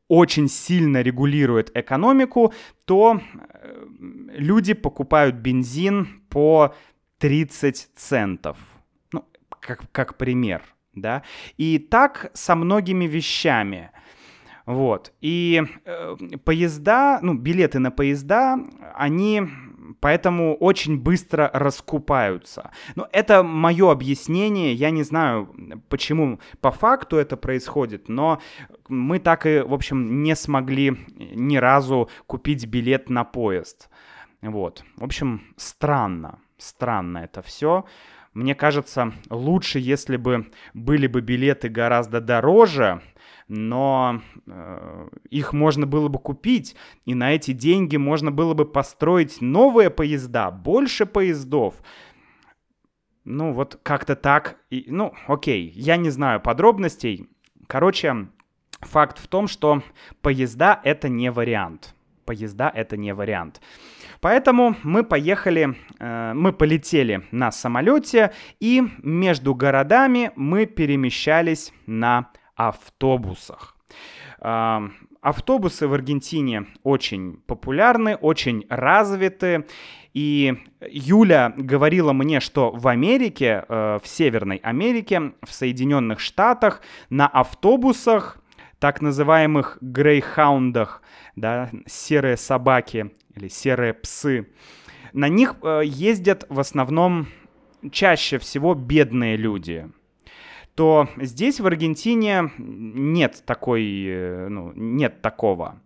очень 0.08 0.48
сильно 0.48 1.02
регулирует 1.02 1.72
экономику, 1.76 2.54
то 2.86 3.20
э, 3.22 3.86
люди 4.34 4.74
покупают 4.74 5.36
бензин 5.36 6.24
по 6.30 6.74
30 7.20 7.90
центов. 7.96 8.58
Ну, 9.12 9.26
как, 9.60 9.92
как 9.92 10.18
пример, 10.18 10.62
да. 10.94 11.24
И 11.58 11.80
так 11.80 12.32
со 12.34 12.56
многими 12.56 13.06
вещами. 13.06 13.92
Вот. 14.66 15.14
И 15.22 15.62
э, 15.86 16.16
поезда, 16.44 17.20
ну, 17.22 17.34
билеты 17.34 17.80
на 17.80 17.92
поезда, 17.92 18.58
они 18.96 19.42
поэтому 20.00 20.56
очень 20.56 21.00
быстро 21.00 21.50
раскупаются. 21.54 22.72
Но 22.96 23.08
это 23.12 23.44
мое 23.44 23.92
объяснение, 23.92 24.74
я 24.74 24.90
не 24.92 25.04
знаю, 25.04 25.54
почему 25.90 26.40
по 26.62 26.72
факту 26.72 27.18
это 27.18 27.38
происходит, 27.38 28.10
но 28.10 28.42
мы 28.88 29.20
так 29.20 29.46
и, 29.46 29.60
в 29.60 29.74
общем, 29.74 30.24
не 30.24 30.36
смогли 30.36 30.98
ни 31.18 31.58
разу 31.58 32.10
купить 32.28 32.66
билет 32.66 33.10
на 33.10 33.24
поезд. 33.24 33.90
Вот. 34.42 34.84
В 34.98 35.04
общем, 35.04 35.42
странно, 35.58 36.40
странно 36.58 37.20
это 37.20 37.42
все. 37.42 37.86
Мне 38.34 38.56
кажется, 38.56 39.14
лучше, 39.30 39.80
если 39.80 40.18
бы 40.18 40.48
были 40.74 41.08
бы 41.08 41.22
билеты 41.22 41.70
гораздо 41.70 42.20
дороже, 42.20 43.02
но 43.48 44.22
э, 44.48 45.08
их 45.30 45.54
можно 45.54 45.86
было 45.86 46.08
бы 46.08 46.20
купить, 46.20 46.76
и 47.06 47.14
на 47.14 47.34
эти 47.34 47.52
деньги 47.52 47.98
можно 47.98 48.32
было 48.32 48.54
бы 48.54 48.66
построить 48.66 49.42
новые 49.42 49.90
поезда, 49.90 50.52
больше 50.52 51.06
поездов. 51.06 51.76
Ну, 53.26 53.54
вот 53.54 53.80
как-то 53.84 54.16
так. 54.16 54.58
И, 54.70 54.86
ну, 54.88 55.14
окей, 55.28 55.72
я 55.76 55.98
не 55.98 56.10
знаю 56.10 56.42
подробностей. 56.42 57.30
Короче, 57.68 58.28
факт 58.82 59.18
в 59.18 59.28
том, 59.28 59.48
что 59.48 59.82
поезда— 60.22 60.80
это 60.84 61.10
не 61.10 61.32
вариант. 61.32 61.96
Поезда— 62.26 62.72
это 62.74 62.98
не 62.98 63.14
вариант. 63.14 63.62
Поэтому 64.22 64.76
мы 64.84 65.04
поехали, 65.04 65.76
э, 66.00 66.34
мы 66.34 66.54
полетели 66.54 67.24
на 67.32 67.52
самолете, 67.52 68.32
и 68.60 68.82
между 69.02 69.54
городами 69.54 70.32
мы 70.36 70.66
перемещались 70.66 71.74
на 71.86 72.32
автобусах. 72.56 73.76
Автобусы 75.24 75.88
в 75.88 75.94
Аргентине 75.94 76.68
очень 76.84 77.38
популярны, 77.48 78.18
очень 78.18 78.66
развиты. 78.70 79.66
И 80.14 80.54
Юля 80.82 81.54
говорила 81.56 82.12
мне, 82.12 82.42
что 82.42 82.72
в 82.72 82.90
Америке, 82.90 83.64
э, 83.68 84.00
в 84.04 84.08
Северной 84.08 84.58
Америке, 84.58 85.32
в 85.42 85.54
Соединенных 85.54 86.20
Штатах 86.20 86.82
на 87.10 87.26
автобусах, 87.26 88.44
так 88.80 89.02
называемых 89.02 89.78
грейхаундах, 89.80 91.02
да, 91.38 91.70
серые 91.88 92.36
собаки 92.36 93.12
или 93.34 93.48
серые 93.48 93.94
псы, 93.94 94.50
на 95.14 95.30
них 95.30 95.56
э, 95.64 95.84
ездят 95.86 96.46
в 96.50 96.60
основном 96.60 97.28
чаще 97.92 98.40
всего 98.40 98.76
бедные 98.76 99.38
люди– 99.38 99.90
то 100.76 101.08
здесь, 101.18 101.60
в 101.60 101.68
Аргентине, 101.68 102.52
нет 102.58 103.44
такой, 103.46 104.06
э, 104.06 104.48
ну, 104.50 104.72
нет 104.76 105.22
такого. 105.22 105.82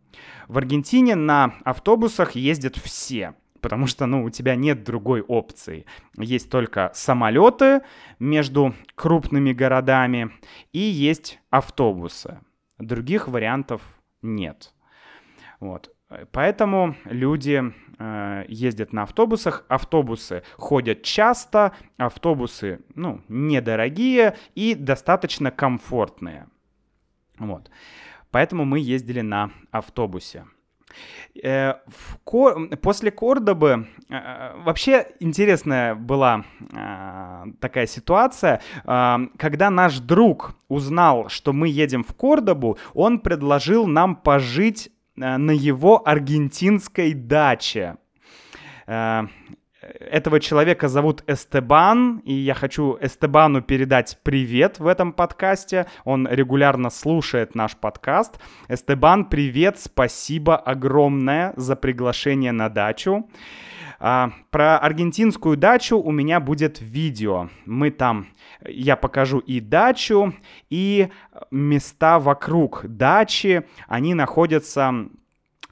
В 0.47 0.57
Аргентине 0.57 1.15
на 1.15 1.55
автобусах 1.65 2.35
ездят 2.35 2.77
все, 2.77 3.33
потому 3.61 3.87
что, 3.87 4.05
ну, 4.05 4.23
у 4.23 4.29
тебя 4.29 4.55
нет 4.55 4.83
другой 4.83 5.21
опции. 5.21 5.85
Есть 6.17 6.49
только 6.49 6.91
самолеты 6.93 7.81
между 8.19 8.73
крупными 8.95 9.51
городами 9.51 10.31
и 10.71 10.79
есть 10.79 11.39
автобусы. 11.49 12.39
Других 12.79 13.27
вариантов 13.27 13.81
нет. 14.21 14.73
Вот. 15.59 15.93
Поэтому 16.31 16.95
люди 17.03 17.73
э, 17.99 18.45
ездят 18.47 18.93
на 18.93 19.03
автобусах, 19.03 19.65
автобусы 19.67 20.43
ходят 20.55 21.03
часто, 21.03 21.73
автобусы, 21.97 22.79
ну, 22.95 23.21
недорогие 23.27 24.37
и 24.55 24.73
достаточно 24.73 25.51
комфортные. 25.51 26.47
Вот. 27.39 27.69
Поэтому 28.31 28.63
мы 28.63 28.79
ездили 28.79 29.19
на 29.19 29.51
автобусе. 29.71 30.45
Э, 31.43 31.73
в 31.87 32.17
Кор... 32.23 32.69
После 32.77 33.11
Кордобы 33.11 33.87
э, 34.09 34.61
вообще 34.63 35.07
интересная 35.19 35.93
была 35.93 36.45
э, 36.71 37.43
такая 37.59 37.85
ситуация, 37.85 38.61
э, 38.85 39.17
когда 39.37 39.69
наш 39.69 39.99
друг 39.99 40.55
узнал, 40.69 41.27
что 41.27 41.51
мы 41.51 41.67
едем 41.67 42.05
в 42.05 42.13
Кордобу, 42.13 42.77
он 42.93 43.19
предложил 43.19 43.87
нам 43.87 44.15
пожить 44.15 44.89
на 45.17 45.51
его 45.51 46.07
аргентинской 46.07 47.13
даче. 47.13 47.97
Э, 48.85 49.27
этого 49.81 50.39
человека 50.39 50.87
зовут 50.87 51.23
Эстебан, 51.27 52.19
и 52.19 52.33
я 52.33 52.53
хочу 52.53 52.97
Эстебану 52.99 53.61
передать 53.61 54.17
привет 54.23 54.79
в 54.79 54.87
этом 54.87 55.13
подкасте. 55.13 55.85
Он 56.03 56.27
регулярно 56.27 56.89
слушает 56.89 57.55
наш 57.55 57.75
подкаст. 57.75 58.39
Эстебан, 58.69 59.25
привет, 59.25 59.79
спасибо 59.79 60.57
огромное 60.57 61.53
за 61.55 61.75
приглашение 61.75 62.51
на 62.51 62.69
дачу. 62.69 63.29
А, 63.99 64.31
про 64.51 64.77
аргентинскую 64.77 65.57
дачу 65.57 65.97
у 65.97 66.11
меня 66.11 66.39
будет 66.39 66.79
видео. 66.81 67.49
Мы 67.65 67.91
там, 67.91 68.27
я 68.65 68.95
покажу 68.95 69.39
и 69.39 69.59
дачу, 69.59 70.33
и 70.69 71.09
места 71.51 72.19
вокруг 72.19 72.85
дачи. 72.85 73.63
Они 73.87 74.13
находятся 74.13 75.09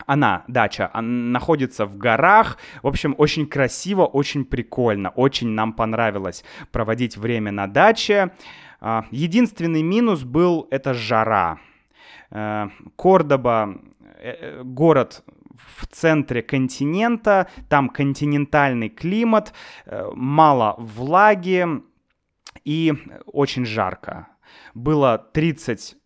она, 0.05 0.43
дача, 0.47 0.89
она 0.93 1.39
находится 1.39 1.85
в 1.85 1.97
горах. 1.97 2.57
В 2.83 2.87
общем, 2.87 3.15
очень 3.17 3.47
красиво, 3.47 4.05
очень 4.05 4.45
прикольно. 4.45 5.09
Очень 5.09 5.49
нам 5.49 5.73
понравилось 5.73 6.43
проводить 6.71 7.17
время 7.17 7.51
на 7.51 7.67
даче. 7.67 8.31
А, 8.81 9.05
единственный 9.11 9.81
минус 9.81 10.23
был 10.23 10.67
это 10.69 10.93
жара. 10.93 11.59
Э, 12.31 12.69
Кордоба, 12.97 13.75
э, 14.19 14.31
э, 14.31 14.63
город 14.63 15.23
в 15.57 15.87
центре 15.87 16.41
континента, 16.41 17.47
там 17.69 17.89
континентальный 17.89 18.89
климат, 18.89 19.53
э, 19.85 20.09
мало 20.13 20.75
влаги 20.77 21.65
и 22.63 22.93
очень 23.25 23.65
жарко. 23.65 24.27
Было 24.73 25.17
30 25.17 25.97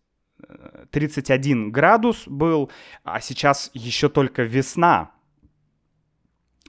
31 0.90 1.68
э, 1.68 1.70
градус 1.70 2.26
был, 2.26 2.70
а 3.04 3.20
сейчас 3.20 3.70
еще 3.74 4.08
только 4.08 4.42
весна, 4.42 5.10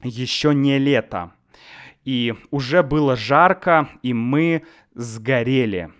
еще 0.03 0.53
не 0.53 0.77
лето. 0.77 1.33
и 2.03 2.33
уже 2.49 2.81
было 2.81 3.15
жарко, 3.15 3.89
и 4.01 4.13
мы 4.13 4.63
сгорели 4.95 5.91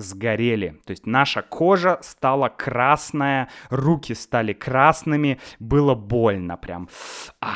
сгорели. 0.00 0.80
То 0.84 0.90
есть 0.90 1.06
наша 1.06 1.42
кожа 1.42 1.98
стала 2.02 2.48
красная, 2.48 3.48
руки 3.70 4.14
стали 4.14 4.52
красными, 4.52 5.38
было 5.58 5.94
больно 5.94 6.56
прям. 6.56 6.88
А, 7.40 7.52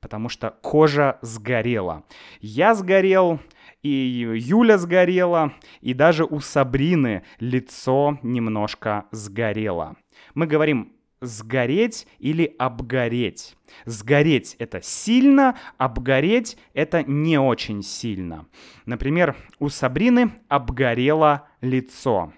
потому 0.00 0.28
что 0.28 0.50
кожа 0.62 1.18
сгорела. 1.22 2.04
Я 2.40 2.74
сгорел, 2.74 3.40
и 3.82 4.34
Юля 4.36 4.78
сгорела, 4.78 5.52
и 5.80 5.94
даже 5.94 6.24
у 6.24 6.40
Сабрины 6.40 7.22
лицо 7.38 8.18
немножко 8.22 9.06
сгорело. 9.12 9.96
Мы 10.34 10.46
говорим 10.46 10.95
сгореть 11.20 12.06
или 12.18 12.54
обгореть. 12.58 13.56
Сгореть— 13.84 14.56
это 14.58 14.80
сильно, 14.82 15.56
обгореть— 15.78 16.56
это 16.74 17.02
не 17.02 17.38
очень 17.38 17.82
сильно. 17.82 18.46
Например, 18.84 19.36
у 19.58 19.68
Сабрины 19.68 20.32
обгорело 20.48 21.48
лицо. 21.60 22.32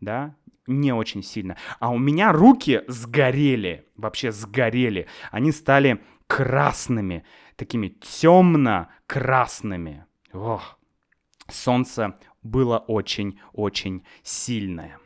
Да, 0.00 0.34
не 0.66 0.92
очень 0.92 1.22
сильно. 1.22 1.56
А 1.78 1.90
у 1.90 1.98
меня 1.98 2.32
руки 2.32 2.82
сгорели, 2.88 3.86
вообще 3.96 4.32
сгорели. 4.32 5.06
Они 5.30 5.52
стали 5.52 6.02
красными, 6.26 7.24
такими 7.56 7.88
темно-красными. 7.88 10.06
Ох, 10.32 10.78
солнце 11.48 12.18
было 12.42 12.78
очень-очень 12.78 14.04
сильное. 14.22 14.98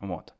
Вот. 0.00 0.34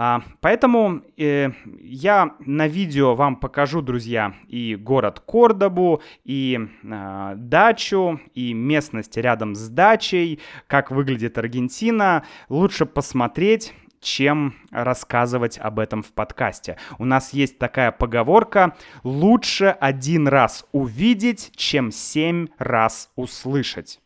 А, 0.00 0.22
поэтому 0.40 1.02
э, 1.16 1.50
я 1.80 2.36
на 2.38 2.68
видео 2.68 3.16
вам 3.16 3.34
покажу, 3.34 3.82
друзья, 3.82 4.32
и 4.46 4.76
город 4.76 5.18
Кордобу, 5.18 6.02
и 6.22 6.56
э, 6.84 7.32
дачу, 7.34 8.20
и 8.32 8.52
местность 8.52 9.16
рядом 9.16 9.56
с 9.56 9.68
дачей, 9.68 10.38
как 10.68 10.92
выглядит 10.92 11.36
Аргентина. 11.36 12.24
Лучше 12.48 12.86
посмотреть 12.86 13.74
чем 14.00 14.54
рассказывать 14.70 15.58
об 15.58 15.80
этом 15.80 16.04
в 16.04 16.12
подкасте. 16.12 16.76
У 17.00 17.04
нас 17.04 17.32
есть 17.32 17.58
такая 17.58 17.90
поговорка 17.90 18.76
«Лучше 19.02 19.76
один 19.80 20.28
раз 20.28 20.64
увидеть, 20.70 21.50
чем 21.56 21.90
семь 21.90 22.46
раз 22.58 23.10
услышать». 23.16 23.98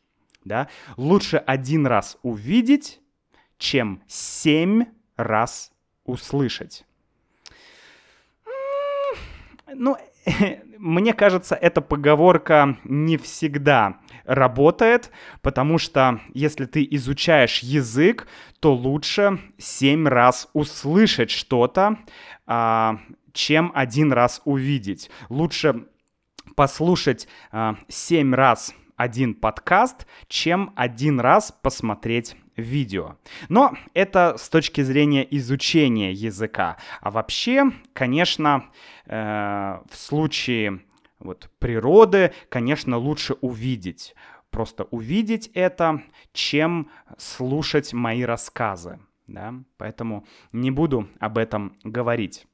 Да? 0.47 0.69
Лучше 0.97 1.37
один 1.37 1.87
раз 1.87 2.17
увидеть, 2.23 3.03
чем 3.59 4.03
семь 4.07 4.87
раз 5.19 5.72
услышать. 6.05 6.85
Ну, 9.75 9.97
мне 10.79 11.13
кажется, 11.15 11.55
эта 11.55 11.81
поговорка 11.81 12.77
не 12.85 13.17
всегда 13.17 14.01
работает, 14.25 15.11
потому 15.41 15.79
что 15.79 16.21
если 16.35 16.67
ты 16.67 16.87
изучаешь 16.91 17.61
язык, 17.61 18.27
то 18.61 18.75
лучше 18.75 19.41
семь 19.59 20.07
раз 20.07 20.49
услышать 20.53 21.31
что-то, 21.31 21.99
а, 22.47 22.99
чем 23.33 23.73
один 23.75 24.13
раз 24.13 24.43
увидеть. 24.45 25.11
Лучше 25.29 25.87
послушать 26.55 27.29
а, 27.51 27.77
семь 27.89 28.35
раз 28.35 28.75
один 28.97 29.35
подкаст, 29.35 30.07
чем 30.29 30.73
один 30.77 31.19
раз 31.19 31.53
посмотреть 31.63 32.37
видео. 32.57 33.17
Но 33.49 33.75
это 33.95 34.37
с 34.39 34.49
точки 34.49 34.83
зрения 34.83 35.27
изучения 35.31 36.13
языка. 36.13 36.77
А 37.01 37.11
вообще, 37.11 37.71
конечно, 37.93 38.71
э, 39.07 39.79
в 39.91 39.97
случае 39.97 40.81
вот, 41.19 41.51
природы, 41.59 42.33
конечно, 42.49 42.97
лучше 42.97 43.35
увидеть. 43.41 44.15
Просто 44.51 44.85
увидеть 44.85 45.51
это, 45.55 46.03
чем 46.33 46.91
слушать 47.17 47.93
мои 47.93 48.23
рассказы. 48.23 48.99
Да? 49.27 49.55
Поэтому 49.79 50.27
не 50.53 50.71
буду 50.71 51.09
об 51.21 51.39
этом 51.39 51.77
говорить. 51.85 52.47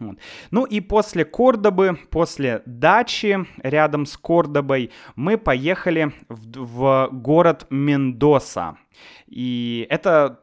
Вот. 0.00 0.18
Ну 0.50 0.64
и 0.64 0.80
после 0.80 1.24
Кордобы, 1.24 1.98
после 2.10 2.62
дачи 2.66 3.46
рядом 3.62 4.06
с 4.06 4.16
Кордобой, 4.16 4.90
мы 5.14 5.38
поехали 5.38 6.12
в, 6.28 6.64
в 6.64 7.08
город 7.12 7.66
Мендоса. 7.70 8.76
И 9.26 9.86
это 9.90 10.40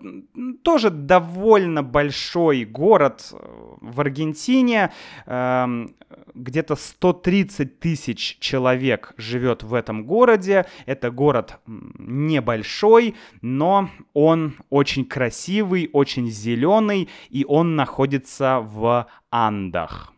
тоже 0.63 0.89
довольно 0.89 1.83
большой 1.83 2.65
город 2.65 3.29
э, 3.31 3.37
в 3.81 4.01
Аргентине. 4.01 4.91
Эм, 5.25 5.95
где-то 6.33 6.75
130 6.75 7.79
тысяч 7.79 8.37
человек 8.39 9.13
живет 9.17 9.63
в 9.63 9.73
этом 9.73 10.05
городе. 10.05 10.65
Это 10.85 11.11
город 11.11 11.59
небольшой, 11.65 13.15
но 13.41 13.89
он 14.13 14.55
очень 14.69 15.05
красивый, 15.05 15.89
очень 15.93 16.29
зеленый, 16.29 17.09
и 17.29 17.45
он 17.47 17.75
находится 17.75 18.59
в 18.59 19.07
Андах. 19.29 20.13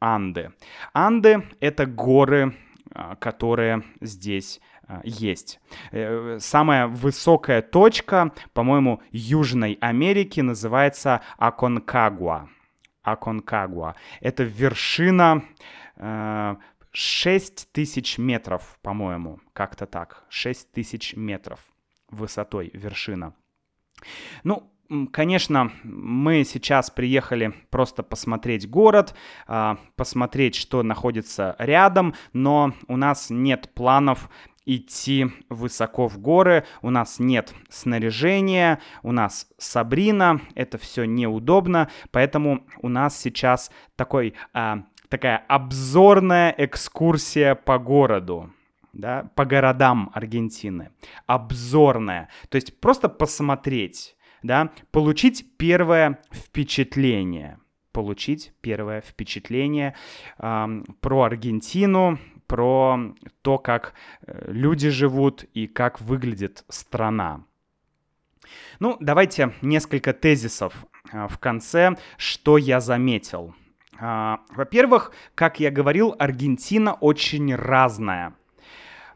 Анды. 0.00 0.52
Анды— 0.92 1.44
это 1.60 1.86
горы, 1.86 2.56
а, 2.92 3.14
которые 3.16 3.84
здесь 4.00 4.60
есть. 5.04 5.60
Э, 5.90 6.38
самая 6.40 6.86
высокая 6.86 7.62
точка, 7.62 8.32
по-моему, 8.52 9.02
Южной 9.10 9.78
Америки 9.80 10.40
называется 10.40 11.22
Аконкагуа. 11.38 12.48
Аконкагуа. 13.02 13.96
Это 14.20 14.44
вершина 14.44 15.44
6 15.96 15.98
э, 16.02 17.66
тысяч 17.72 18.18
метров, 18.18 18.78
по-моему, 18.82 19.40
как-то 19.52 19.86
так. 19.86 20.24
6 20.28 20.72
тысяч 20.72 21.14
метров 21.16 21.60
высотой 22.10 22.70
вершина. 22.74 23.34
Ну, 24.44 24.68
Конечно, 25.10 25.72
мы 25.84 26.44
сейчас 26.44 26.90
приехали 26.90 27.54
просто 27.70 28.02
посмотреть 28.02 28.68
город, 28.68 29.14
а, 29.46 29.78
посмотреть, 29.96 30.54
что 30.54 30.82
находится 30.82 31.56
рядом, 31.58 32.14
но 32.34 32.74
у 32.88 32.98
нас 32.98 33.30
нет 33.30 33.70
планов 33.74 34.28
идти 34.66 35.26
высоко 35.48 36.08
в 36.08 36.18
горы, 36.18 36.64
у 36.82 36.90
нас 36.90 37.18
нет 37.18 37.54
снаряжения, 37.68 38.80
у 39.02 39.12
нас 39.12 39.48
Сабрина, 39.58 40.40
это 40.54 40.78
все 40.78 41.04
неудобно, 41.04 41.90
поэтому 42.10 42.66
у 42.80 42.88
нас 42.88 43.18
сейчас 43.18 43.70
такой, 43.96 44.34
а, 44.52 44.84
такая 45.08 45.44
обзорная 45.48 46.54
экскурсия 46.56 47.54
по 47.54 47.78
городу. 47.78 48.52
Да, 48.92 49.30
по 49.36 49.46
городам 49.46 50.10
Аргентины. 50.12 50.90
Обзорная. 51.26 52.28
То 52.50 52.56
есть 52.56 52.78
просто 52.78 53.08
посмотреть, 53.08 54.16
да, 54.42 54.70
получить 54.90 55.56
первое 55.56 56.18
впечатление. 56.30 57.58
Получить 57.92 58.52
первое 58.60 59.00
впечатление 59.00 59.94
э, 60.38 60.82
про 61.00 61.22
Аргентину, 61.22 62.18
про 62.52 62.98
то, 63.40 63.56
как 63.56 63.94
э, 64.26 64.52
люди 64.52 64.90
живут 64.90 65.44
и 65.54 65.66
как 65.66 66.02
выглядит 66.02 66.66
страна. 66.68 67.46
Ну, 68.78 68.98
давайте 69.00 69.54
несколько 69.62 70.12
тезисов 70.12 70.84
э, 71.10 71.28
в 71.28 71.38
конце, 71.38 71.96
что 72.18 72.58
я 72.58 72.80
заметил. 72.80 73.54
А, 73.98 74.40
во-первых, 74.50 75.12
как 75.34 75.60
я 75.60 75.70
говорил, 75.70 76.14
Аргентина 76.18 76.92
очень 76.92 77.54
разная. 77.54 78.34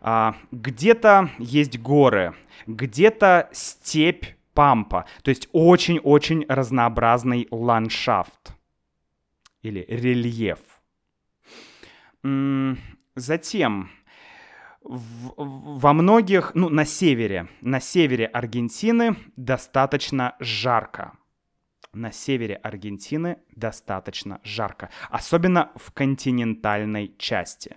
А, 0.01 0.35
где-то 0.51 1.29
есть 1.38 1.79
горы, 1.79 2.33
где-то 2.66 3.51
степь, 3.53 4.25
пампа, 4.55 5.05
то 5.22 5.29
есть 5.29 5.51
очень-очень 5.53 6.46
разнообразный 6.49 7.49
ландшафт 7.51 8.55
или 9.61 9.85
рельеф. 9.88 10.61
Затем 13.16 13.88
в, 14.83 15.33
во 15.37 15.92
многих, 15.94 16.52
ну, 16.55 16.68
на 16.68 16.85
севере, 16.85 17.48
на 17.62 17.81
севере 17.81 18.26
Аргентины 18.26 19.16
достаточно 19.37 20.37
жарко. 20.38 21.12
На 21.94 22.12
севере 22.12 22.57
Аргентины 22.57 23.38
достаточно 23.55 24.40
жарко, 24.44 24.90
особенно 25.09 25.70
в 25.76 25.92
континентальной 25.92 27.14
части. 27.16 27.76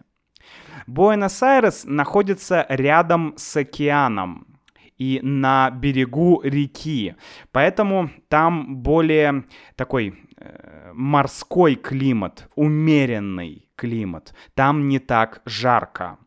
Буэнос-Айрес 0.87 1.85
находится 1.85 2.65
рядом 2.67 3.33
с 3.37 3.55
океаном 3.55 4.59
и 4.97 5.21
на 5.23 5.71
берегу 5.71 6.41
реки, 6.43 7.15
поэтому 7.53 8.09
там 8.27 8.77
более 8.77 9.45
такой 9.77 10.19
э, 10.35 10.91
морской 10.93 11.75
климат, 11.75 12.49
умеренный 12.55 13.68
климат. 13.79 14.33
Там 14.53 14.87
не 14.89 14.99
так 14.99 15.41
жарко. 15.45 16.17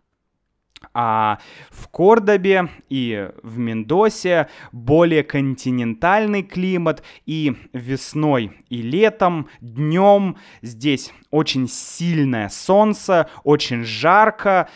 А 0.94 1.38
в 1.70 1.88
Кордобе 1.88 2.68
и 2.88 3.30
в 3.42 3.58
Мендосе 3.58 4.48
более 4.72 5.22
континентальный 5.22 6.42
климат, 6.42 7.02
и 7.24 7.54
весной 7.72 8.52
и 8.68 8.82
летом, 8.82 9.48
днем 9.60 10.36
здесь 10.60 11.12
очень 11.30 11.68
сильное 11.68 12.48
солнце, 12.48 13.28
очень 13.44 13.84
жарко. 13.84 14.68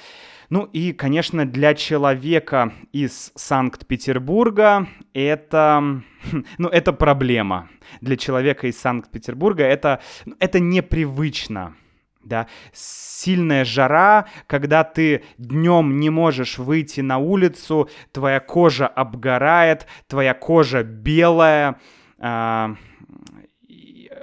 Ну 0.49 0.65
и, 0.65 0.93
конечно, 0.93 1.45
для 1.45 1.75
человека 1.75 2.73
из 2.93 3.33
Санкт-Петербурга 3.35 4.87
это, 5.13 6.03
ну, 6.59 6.69
это 6.69 6.93
проблема. 6.93 7.69
Для 8.01 8.17
человека 8.17 8.69
из 8.69 8.79
Санкт-Петербурга 8.79 9.65
это, 9.65 10.01
это 10.39 10.61
непривычно. 10.61 11.75
Да, 12.27 12.49
сильная 12.73 13.65
жара, 13.65 14.27
когда 14.49 14.83
ты 14.83 15.23
днем 15.39 16.01
не 16.01 16.11
можешь 16.11 16.59
выйти 16.59 17.01
на 17.01 17.19
улицу, 17.19 17.89
твоя 18.13 18.41
кожа 18.41 18.89
обгорает, 18.89 19.87
твоя 20.09 20.35
кожа 20.35 20.83
белая, 20.83 21.79
э, 22.19 22.75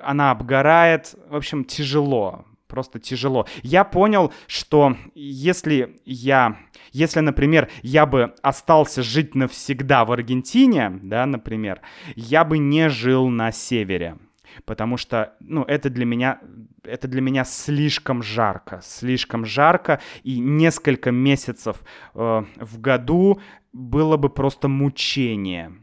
она 0.03 0.31
обгорает, 0.31 1.15
в 1.29 1.35
общем, 1.35 1.63
тяжело 1.63 2.45
просто 2.67 2.99
тяжело. 2.99 3.45
Я 3.61 3.83
понял, 3.83 4.33
что 4.47 4.97
если 5.13 6.01
я, 6.05 6.57
если, 6.91 7.19
например, 7.19 7.69
я 7.83 8.07
бы 8.07 8.33
остался 8.41 9.03
жить 9.03 9.35
навсегда 9.35 10.05
в 10.05 10.11
Аргентине, 10.11 10.99
да, 11.03 11.27
например, 11.27 11.81
я 12.15 12.43
бы 12.43 12.57
не 12.57 12.89
жил 12.89 13.29
на 13.29 13.51
севере. 13.51 14.17
Потому 14.65 14.97
что, 14.97 15.33
ну, 15.39 15.63
это 15.63 15.89
для 15.89 16.05
меня, 16.05 16.39
это 16.83 17.07
для 17.07 17.21
меня 17.21 17.43
слишком 17.43 18.23
жарко, 18.23 18.79
слишком 18.83 19.45
жарко, 19.45 19.99
и 20.23 20.39
несколько 20.39 21.11
месяцев 21.11 21.83
э, 22.15 22.43
в 22.55 22.79
году 22.79 23.41
было 23.73 24.17
бы 24.17 24.29
просто 24.29 24.67
мучение. 24.67 25.73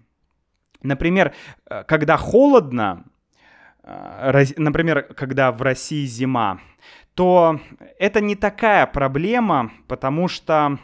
Например, 0.82 1.34
э, 1.68 1.84
когда 1.84 2.16
холодно, 2.16 3.04
э, 3.82 4.44
например, 4.56 5.02
когда 5.14 5.52
в 5.52 5.62
России 5.62 6.06
зима, 6.06 6.60
то 7.14 7.60
это 7.98 8.20
не 8.20 8.34
такая 8.34 8.86
проблема, 8.86 9.72
потому 9.88 10.28
что, 10.28 10.78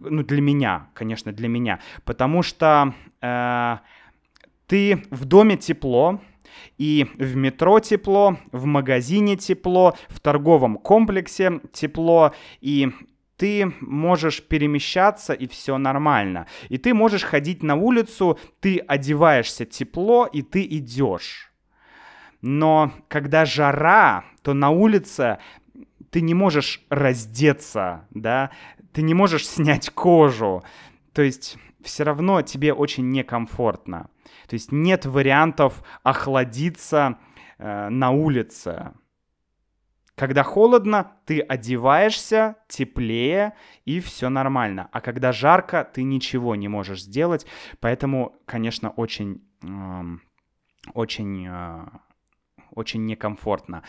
ну, 0.00 0.22
для 0.22 0.40
меня, 0.40 0.88
конечно, 0.94 1.32
для 1.32 1.48
меня, 1.48 1.80
потому 2.04 2.42
что 2.42 2.94
э, 3.20 3.78
ты 4.66 5.04
в 5.10 5.24
доме 5.24 5.56
тепло, 5.56 6.20
и 6.78 7.06
в 7.18 7.36
метро 7.36 7.80
тепло, 7.80 8.36
в 8.50 8.64
магазине 8.66 9.36
тепло, 9.36 9.96
в 10.08 10.20
торговом 10.20 10.76
комплексе 10.76 11.60
тепло, 11.72 12.32
и 12.60 12.90
ты 13.36 13.72
можешь 13.80 14.42
перемещаться, 14.42 15.32
и 15.32 15.48
все 15.48 15.76
нормально. 15.78 16.46
И 16.68 16.78
ты 16.78 16.94
можешь 16.94 17.24
ходить 17.24 17.62
на 17.62 17.74
улицу, 17.74 18.38
ты 18.60 18.78
одеваешься 18.78 19.64
тепло, 19.64 20.26
и 20.26 20.42
ты 20.42 20.62
идешь. 20.62 21.52
Но 22.40 22.92
когда 23.08 23.44
жара, 23.44 24.24
то 24.42 24.54
на 24.54 24.70
улице 24.70 25.38
ты 26.10 26.20
не 26.20 26.34
можешь 26.34 26.84
раздеться, 26.88 28.06
да, 28.10 28.50
ты 28.92 29.02
не 29.02 29.14
можешь 29.14 29.48
снять 29.48 29.90
кожу. 29.90 30.62
То 31.12 31.22
есть 31.22 31.58
все 31.82 32.04
равно 32.04 32.42
тебе 32.42 32.72
очень 32.72 33.10
некомфортно. 33.10 34.08
То 34.46 34.54
есть 34.54 34.72
нет 34.72 35.06
вариантов 35.06 35.82
охладиться 36.02 37.18
э, 37.58 37.88
на 37.88 38.10
улице. 38.10 38.92
Когда 40.14 40.42
холодно, 40.42 41.12
ты 41.24 41.40
одеваешься 41.40 42.56
теплее, 42.68 43.54
и 43.84 43.98
все 44.00 44.28
нормально. 44.28 44.88
А 44.92 45.00
когда 45.00 45.32
жарко, 45.32 45.88
ты 45.90 46.02
ничего 46.02 46.54
не 46.54 46.68
можешь 46.68 47.02
сделать. 47.02 47.46
Поэтому, 47.80 48.36
конечно, 48.44 48.90
очень, 48.90 49.42
э, 49.62 50.02
очень 50.94 51.46
э, 51.48 51.86
очень 52.74 53.04
некомфортно. 53.04 53.82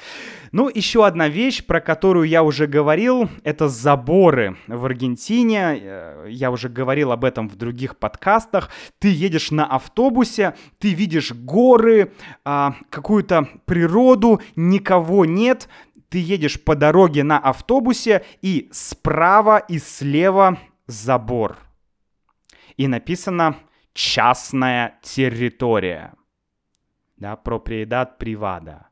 Ну, 0.52 0.70
еще 0.74 1.06
одна 1.06 1.30
вещь, 1.30 1.66
про 1.66 1.80
которую 1.80 2.28
я 2.28 2.44
уже 2.44 2.68
говорил, 2.68 3.30
это 3.44 3.68
заборы 3.68 4.58
в 4.68 4.86
Аргентине. 4.86 5.80
Э, 5.80 6.26
я 6.30 6.52
уже 6.52 6.70
говорил 6.70 7.12
об 7.12 7.24
этом 7.24 7.50
в 7.50 7.56
других 7.56 7.98
подкастах. 7.98 8.70
Ты 9.00 9.10
едешь 9.10 9.52
на 9.52 9.66
автобусе, 9.66 10.56
ты 10.80 10.94
видишь 10.94 11.32
горы, 11.32 12.14
а, 12.44 12.76
какую-то 12.90 13.48
природу, 13.66 14.42
никого 14.56 15.26
нет. 15.26 15.70
Ты 16.10 16.20
едешь 16.20 16.62
по 16.62 16.76
дороге 16.76 17.24
на 17.24 17.40
автобусе, 17.40 18.24
и 18.42 18.70
справа 18.72 19.58
и 19.58 19.80
слева 19.80 20.60
забор. 20.88 21.58
И 22.78 22.88
написано 22.88 23.56
«частная 23.94 25.00
территория» 25.02 26.14
да, 27.24 27.36
propriedad 27.42 28.18
privada. 28.20 28.90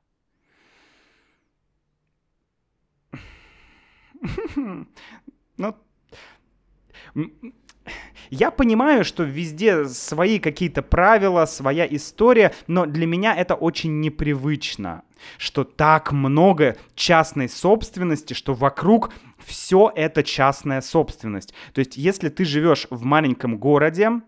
Ну, 5.57 5.75
я 8.29 8.51
понимаю, 8.51 9.03
что 9.03 9.23
везде 9.23 9.85
свои 9.85 10.39
какие-то 10.39 10.81
правила, 10.81 11.45
своя 11.45 11.85
история, 11.85 12.53
но 12.67 12.85
для 12.85 13.05
меня 13.05 13.35
это 13.35 13.55
очень 13.55 13.99
непривычно, 13.99 15.03
что 15.37 15.65
так 15.65 16.13
много 16.13 16.77
частной 16.95 17.49
собственности, 17.49 18.33
что 18.33 18.53
вокруг 18.53 19.11
все 19.39 19.91
это 19.93 20.23
частная 20.23 20.79
собственность. 20.79 21.53
То 21.73 21.79
есть, 21.79 21.97
если 21.97 22.29
ты 22.29 22.45
живешь 22.45 22.87
в 22.89 23.03
маленьком 23.03 23.57
городе, 23.57 24.21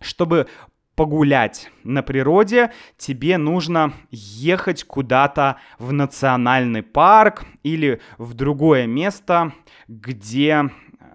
чтобы 0.00 0.48
погулять 0.94 1.70
на 1.82 2.02
природе, 2.02 2.72
тебе 2.96 3.36
нужно 3.38 3.92
ехать 4.10 4.84
куда-то 4.84 5.56
в 5.78 5.92
национальный 5.92 6.82
парк 6.82 7.44
или 7.62 8.00
в 8.18 8.34
другое 8.34 8.86
место, 8.86 9.52
где 9.88 10.70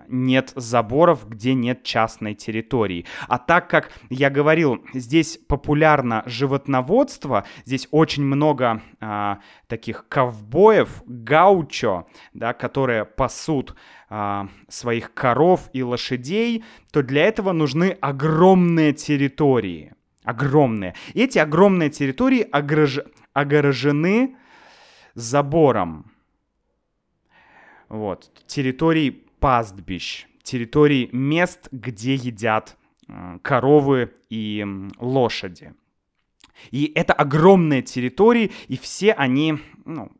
нет 0.09 0.51
заборов, 0.55 1.27
где 1.27 1.53
нет 1.53 1.83
частной 1.83 2.35
территории. 2.35 3.05
А 3.27 3.37
так 3.37 3.69
как 3.69 3.91
я 4.09 4.29
говорил, 4.29 4.83
здесь 4.93 5.37
популярно 5.47 6.23
животноводство, 6.25 7.45
здесь 7.65 7.87
очень 7.91 8.23
много 8.23 8.81
а, 8.99 9.39
таких 9.67 10.07
ковбоев, 10.07 11.03
гаучо, 11.05 12.05
да, 12.33 12.53
которые 12.53 13.05
пасут 13.05 13.75
а, 14.09 14.47
своих 14.67 15.13
коров 15.13 15.69
и 15.73 15.83
лошадей, 15.83 16.63
то 16.91 17.03
для 17.03 17.25
этого 17.25 17.51
нужны 17.51 17.97
огромные 18.01 18.93
территории. 18.93 19.93
Огромные. 20.23 20.95
И 21.13 21.23
эти 21.23 21.39
огромные 21.39 21.89
территории 21.89 22.41
огорож... 22.41 22.99
огорожены 23.33 24.35
забором. 25.15 26.11
Вот. 27.87 28.31
Территорий 28.45 29.28
пастбищ, 29.39 30.27
территорий 30.43 31.09
мест, 31.11 31.67
где 31.71 32.15
едят 32.15 32.77
э, 33.07 33.39
коровы 33.41 34.13
и 34.29 34.65
лошади. 34.99 35.73
И 36.71 36.91
это 36.95 37.13
огромные 37.13 37.81
территории, 37.81 38.51
и 38.67 38.77
все 38.77 39.13
они 39.13 39.59
ну, 39.85 40.11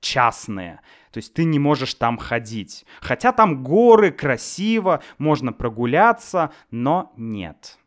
частные. 0.00 0.80
То 1.12 1.18
есть 1.18 1.32
ты 1.34 1.44
не 1.44 1.58
можешь 1.58 1.94
там 1.94 2.18
ходить. 2.18 2.84
Хотя 3.00 3.32
там 3.32 3.62
горы, 3.62 4.10
красиво, 4.10 5.02
можно 5.18 5.52
прогуляться, 5.52 6.52
но 6.70 7.12
нет. 7.16 7.78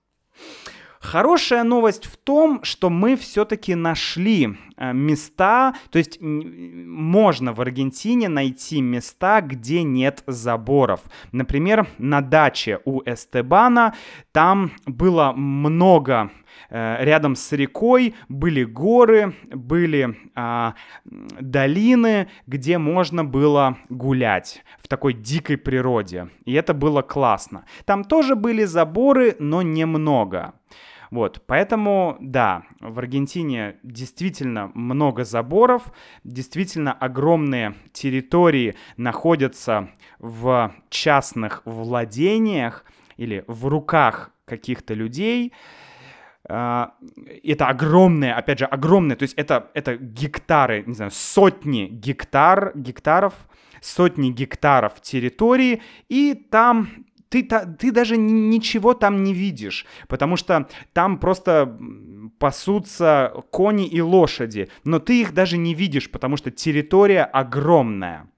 Хорошая 1.08 1.64
новость 1.64 2.06
в 2.06 2.18
том, 2.18 2.62
что 2.64 2.90
мы 2.90 3.16
все-таки 3.16 3.76
нашли 3.76 4.58
э, 4.76 4.92
места, 4.92 5.74
то 5.90 6.00
есть 6.00 6.18
можно 6.20 7.54
в 7.54 7.62
Аргентине 7.62 8.28
найти 8.28 8.82
места, 8.82 9.40
где 9.40 9.84
нет 9.84 10.22
заборов. 10.28 11.00
Например, 11.32 11.88
на 11.98 12.20
даче 12.20 12.82
у 12.84 13.02
Эстебана 13.06 13.96
там 14.34 14.72
было 14.86 15.32
много 15.32 16.30
э, 16.70 16.98
рядом 17.00 17.38
с 17.38 17.54
рекой 17.54 18.14
были 18.28 18.66
горы, 18.66 19.34
были 19.46 20.14
а, 20.36 20.74
долины, 21.40 22.28
где 22.48 22.78
можно 22.78 23.24
было 23.24 23.78
гулять 23.88 24.62
в 24.84 24.90
такой 24.90 25.14
дикой 25.14 25.58
природе. 25.58 26.28
И 26.44 26.52
это 26.52 26.74
было 26.74 27.02
классно. 27.02 27.64
Там 27.86 28.04
тоже 28.04 28.36
были 28.36 28.66
заборы, 28.66 29.38
но 29.40 29.62
немного. 29.62 30.54
Вот, 31.12 31.44
поэтому, 31.46 32.18
да, 32.20 32.64
в 32.80 33.00
Аргентине 33.00 33.78
действительно 33.84 34.72
много 34.74 35.24
заборов, 35.24 35.94
действительно 36.24 36.92
огромные 36.92 37.76
территории 37.94 38.76
находятся 38.98 39.90
в 40.20 40.74
частных 40.90 41.62
владениях 41.66 42.86
или 43.16 43.44
в 43.48 43.68
руках 43.68 44.32
каких-то 44.46 44.94
людей. 44.94 45.54
А, 46.50 46.94
это 47.44 47.68
огромные, 47.68 48.34
опять 48.34 48.60
же, 48.60 48.66
огромные, 48.66 49.16
то 49.16 49.24
есть 49.24 49.34
это, 49.36 49.70
это 49.74 49.96
гектары, 49.98 50.84
не 50.86 50.94
знаю, 50.94 51.12
сотни 51.12 51.88
гектар, 51.88 52.72
гектаров, 52.76 53.34
сотни 53.82 54.32
гектаров 54.32 55.02
территории, 55.02 55.82
и 56.10 56.34
там 56.34 56.90
ты, 57.30 57.44
ты 57.44 57.92
даже 57.92 58.18
ничего 58.18 58.94
там 58.94 59.24
не 59.24 59.34
видишь, 59.34 59.86
потому 60.08 60.38
что 60.38 60.68
там 60.94 61.20
просто 61.20 61.78
пасутся 62.40 63.34
кони 63.52 63.88
и 63.88 64.02
лошади, 64.02 64.70
но 64.84 65.00
ты 65.00 65.22
их 65.22 65.34
даже 65.34 65.58
не 65.58 65.74
видишь, 65.74 66.10
потому 66.10 66.38
что 66.38 66.52
территория 66.52 67.24
огромная. 67.24 68.30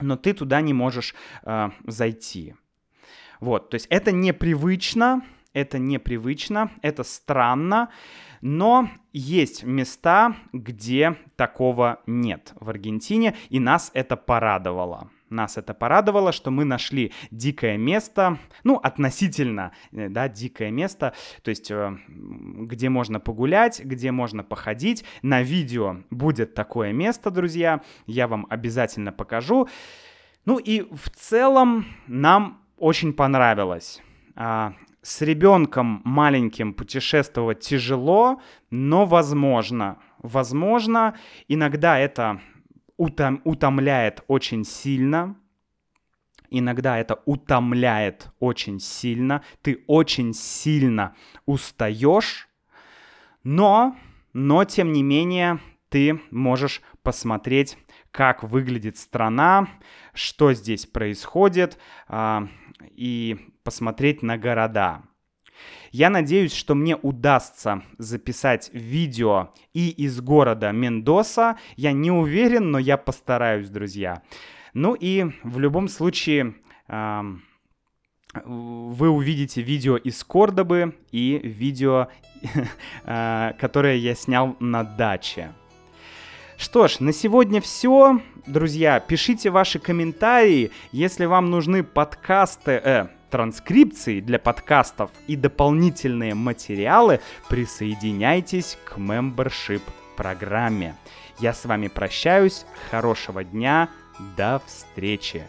но 0.00 0.16
ты 0.16 0.32
туда 0.32 0.60
не 0.60 0.74
можешь 0.74 1.14
э, 1.42 1.70
зайти. 1.86 2.54
Вот, 3.40 3.70
то 3.70 3.76
есть 3.76 3.86
это 3.90 4.12
непривычно, 4.12 5.22
это 5.52 5.78
непривычно, 5.78 6.70
это 6.82 7.02
странно, 7.02 7.90
но 8.42 8.90
есть 9.12 9.64
места, 9.64 10.36
где 10.52 11.16
такого 11.36 12.00
нет 12.06 12.52
в 12.60 12.68
Аргентине, 12.68 13.34
и 13.48 13.60
нас 13.60 13.90
это 13.94 14.16
порадовало. 14.16 15.10
Нас 15.28 15.58
это 15.58 15.74
порадовало, 15.74 16.30
что 16.30 16.50
мы 16.50 16.64
нашли 16.64 17.12
дикое 17.30 17.76
место, 17.76 18.38
ну, 18.62 18.76
относительно, 18.76 19.72
э, 19.92 20.08
да, 20.08 20.28
дикое 20.28 20.70
место, 20.70 21.14
то 21.42 21.48
есть 21.48 21.70
э, 21.70 21.98
где 22.08 22.88
можно 22.88 23.18
погулять, 23.18 23.82
где 23.84 24.12
можно 24.12 24.44
походить. 24.44 25.04
На 25.22 25.42
видео 25.42 25.98
будет 26.10 26.54
такое 26.54 26.92
место, 26.92 27.30
друзья, 27.30 27.82
я 28.06 28.28
вам 28.28 28.46
обязательно 28.50 29.12
покажу. 29.12 29.68
Ну 30.44 30.58
и 30.58 30.82
в 30.94 31.10
целом 31.10 31.86
нам 32.06 32.60
очень 32.76 33.12
понравилось. 33.12 34.02
А, 34.36 34.74
с 35.02 35.22
ребенком 35.22 36.02
маленьким 36.04 36.74
путешествовать 36.74 37.60
тяжело, 37.60 38.40
но 38.70 39.06
возможно. 39.06 39.98
Возможно, 40.18 41.14
иногда 41.48 41.98
это 41.98 42.40
утом, 42.96 43.40
утомляет 43.44 44.24
очень 44.28 44.64
сильно. 44.64 45.36
Иногда 46.50 46.98
это 46.98 47.20
утомляет 47.24 48.28
очень 48.38 48.80
сильно. 48.80 49.42
Ты 49.62 49.84
очень 49.86 50.32
сильно 50.32 51.14
устаешь, 51.44 52.48
но, 53.42 53.96
но 54.32 54.64
тем 54.64 54.92
не 54.92 55.02
менее 55.02 55.60
ты 55.88 56.20
можешь 56.30 56.82
посмотреть, 57.02 57.78
как 58.10 58.42
выглядит 58.42 58.96
страна, 58.96 59.68
что 60.14 60.52
здесь 60.52 60.86
происходит, 60.86 61.78
э, 62.08 62.46
и 62.90 63.52
посмотреть 63.62 64.22
на 64.22 64.36
города. 64.38 65.02
Я 65.92 66.10
надеюсь, 66.10 66.52
что 66.52 66.74
мне 66.74 66.96
удастся 66.96 67.82
записать 67.98 68.70
видео 68.72 69.50
и 69.72 69.90
из 69.90 70.20
города 70.20 70.70
Мендоса. 70.72 71.56
Я 71.76 71.92
не 71.92 72.10
уверен, 72.10 72.70
но 72.70 72.78
я 72.78 72.96
постараюсь, 72.96 73.68
друзья. 73.68 74.22
Ну 74.74 74.94
и 74.94 75.26
в 75.42 75.58
любом 75.58 75.88
случае... 75.88 76.54
Э, 76.88 77.22
вы 78.44 79.08
увидите 79.08 79.62
видео 79.62 79.96
из 79.96 80.22
Кордобы 80.24 80.94
и 81.10 81.40
видео, 81.42 82.08
э, 83.04 83.52
которое 83.58 83.96
я 83.96 84.14
снял 84.14 84.56
на 84.60 84.84
даче. 84.84 85.52
Что 86.56 86.88
ж, 86.88 87.00
на 87.00 87.12
сегодня 87.12 87.60
все. 87.60 88.20
Друзья, 88.46 89.00
пишите 89.00 89.50
ваши 89.50 89.78
комментарии, 89.78 90.70
если 90.90 91.26
вам 91.26 91.50
нужны 91.50 91.82
подкасты, 91.82 92.72
э, 92.72 93.06
транскрипции 93.30 94.20
для 94.20 94.38
подкастов 94.38 95.10
и 95.26 95.36
дополнительные 95.36 96.34
материалы, 96.34 97.20
присоединяйтесь 97.48 98.78
к 98.84 98.98
membership 98.98 99.82
программе. 100.16 100.96
Я 101.38 101.52
с 101.52 101.64
вами 101.64 101.88
прощаюсь, 101.88 102.64
хорошего 102.90 103.44
дня, 103.44 103.90
до 104.36 104.62
встречи! 104.66 105.44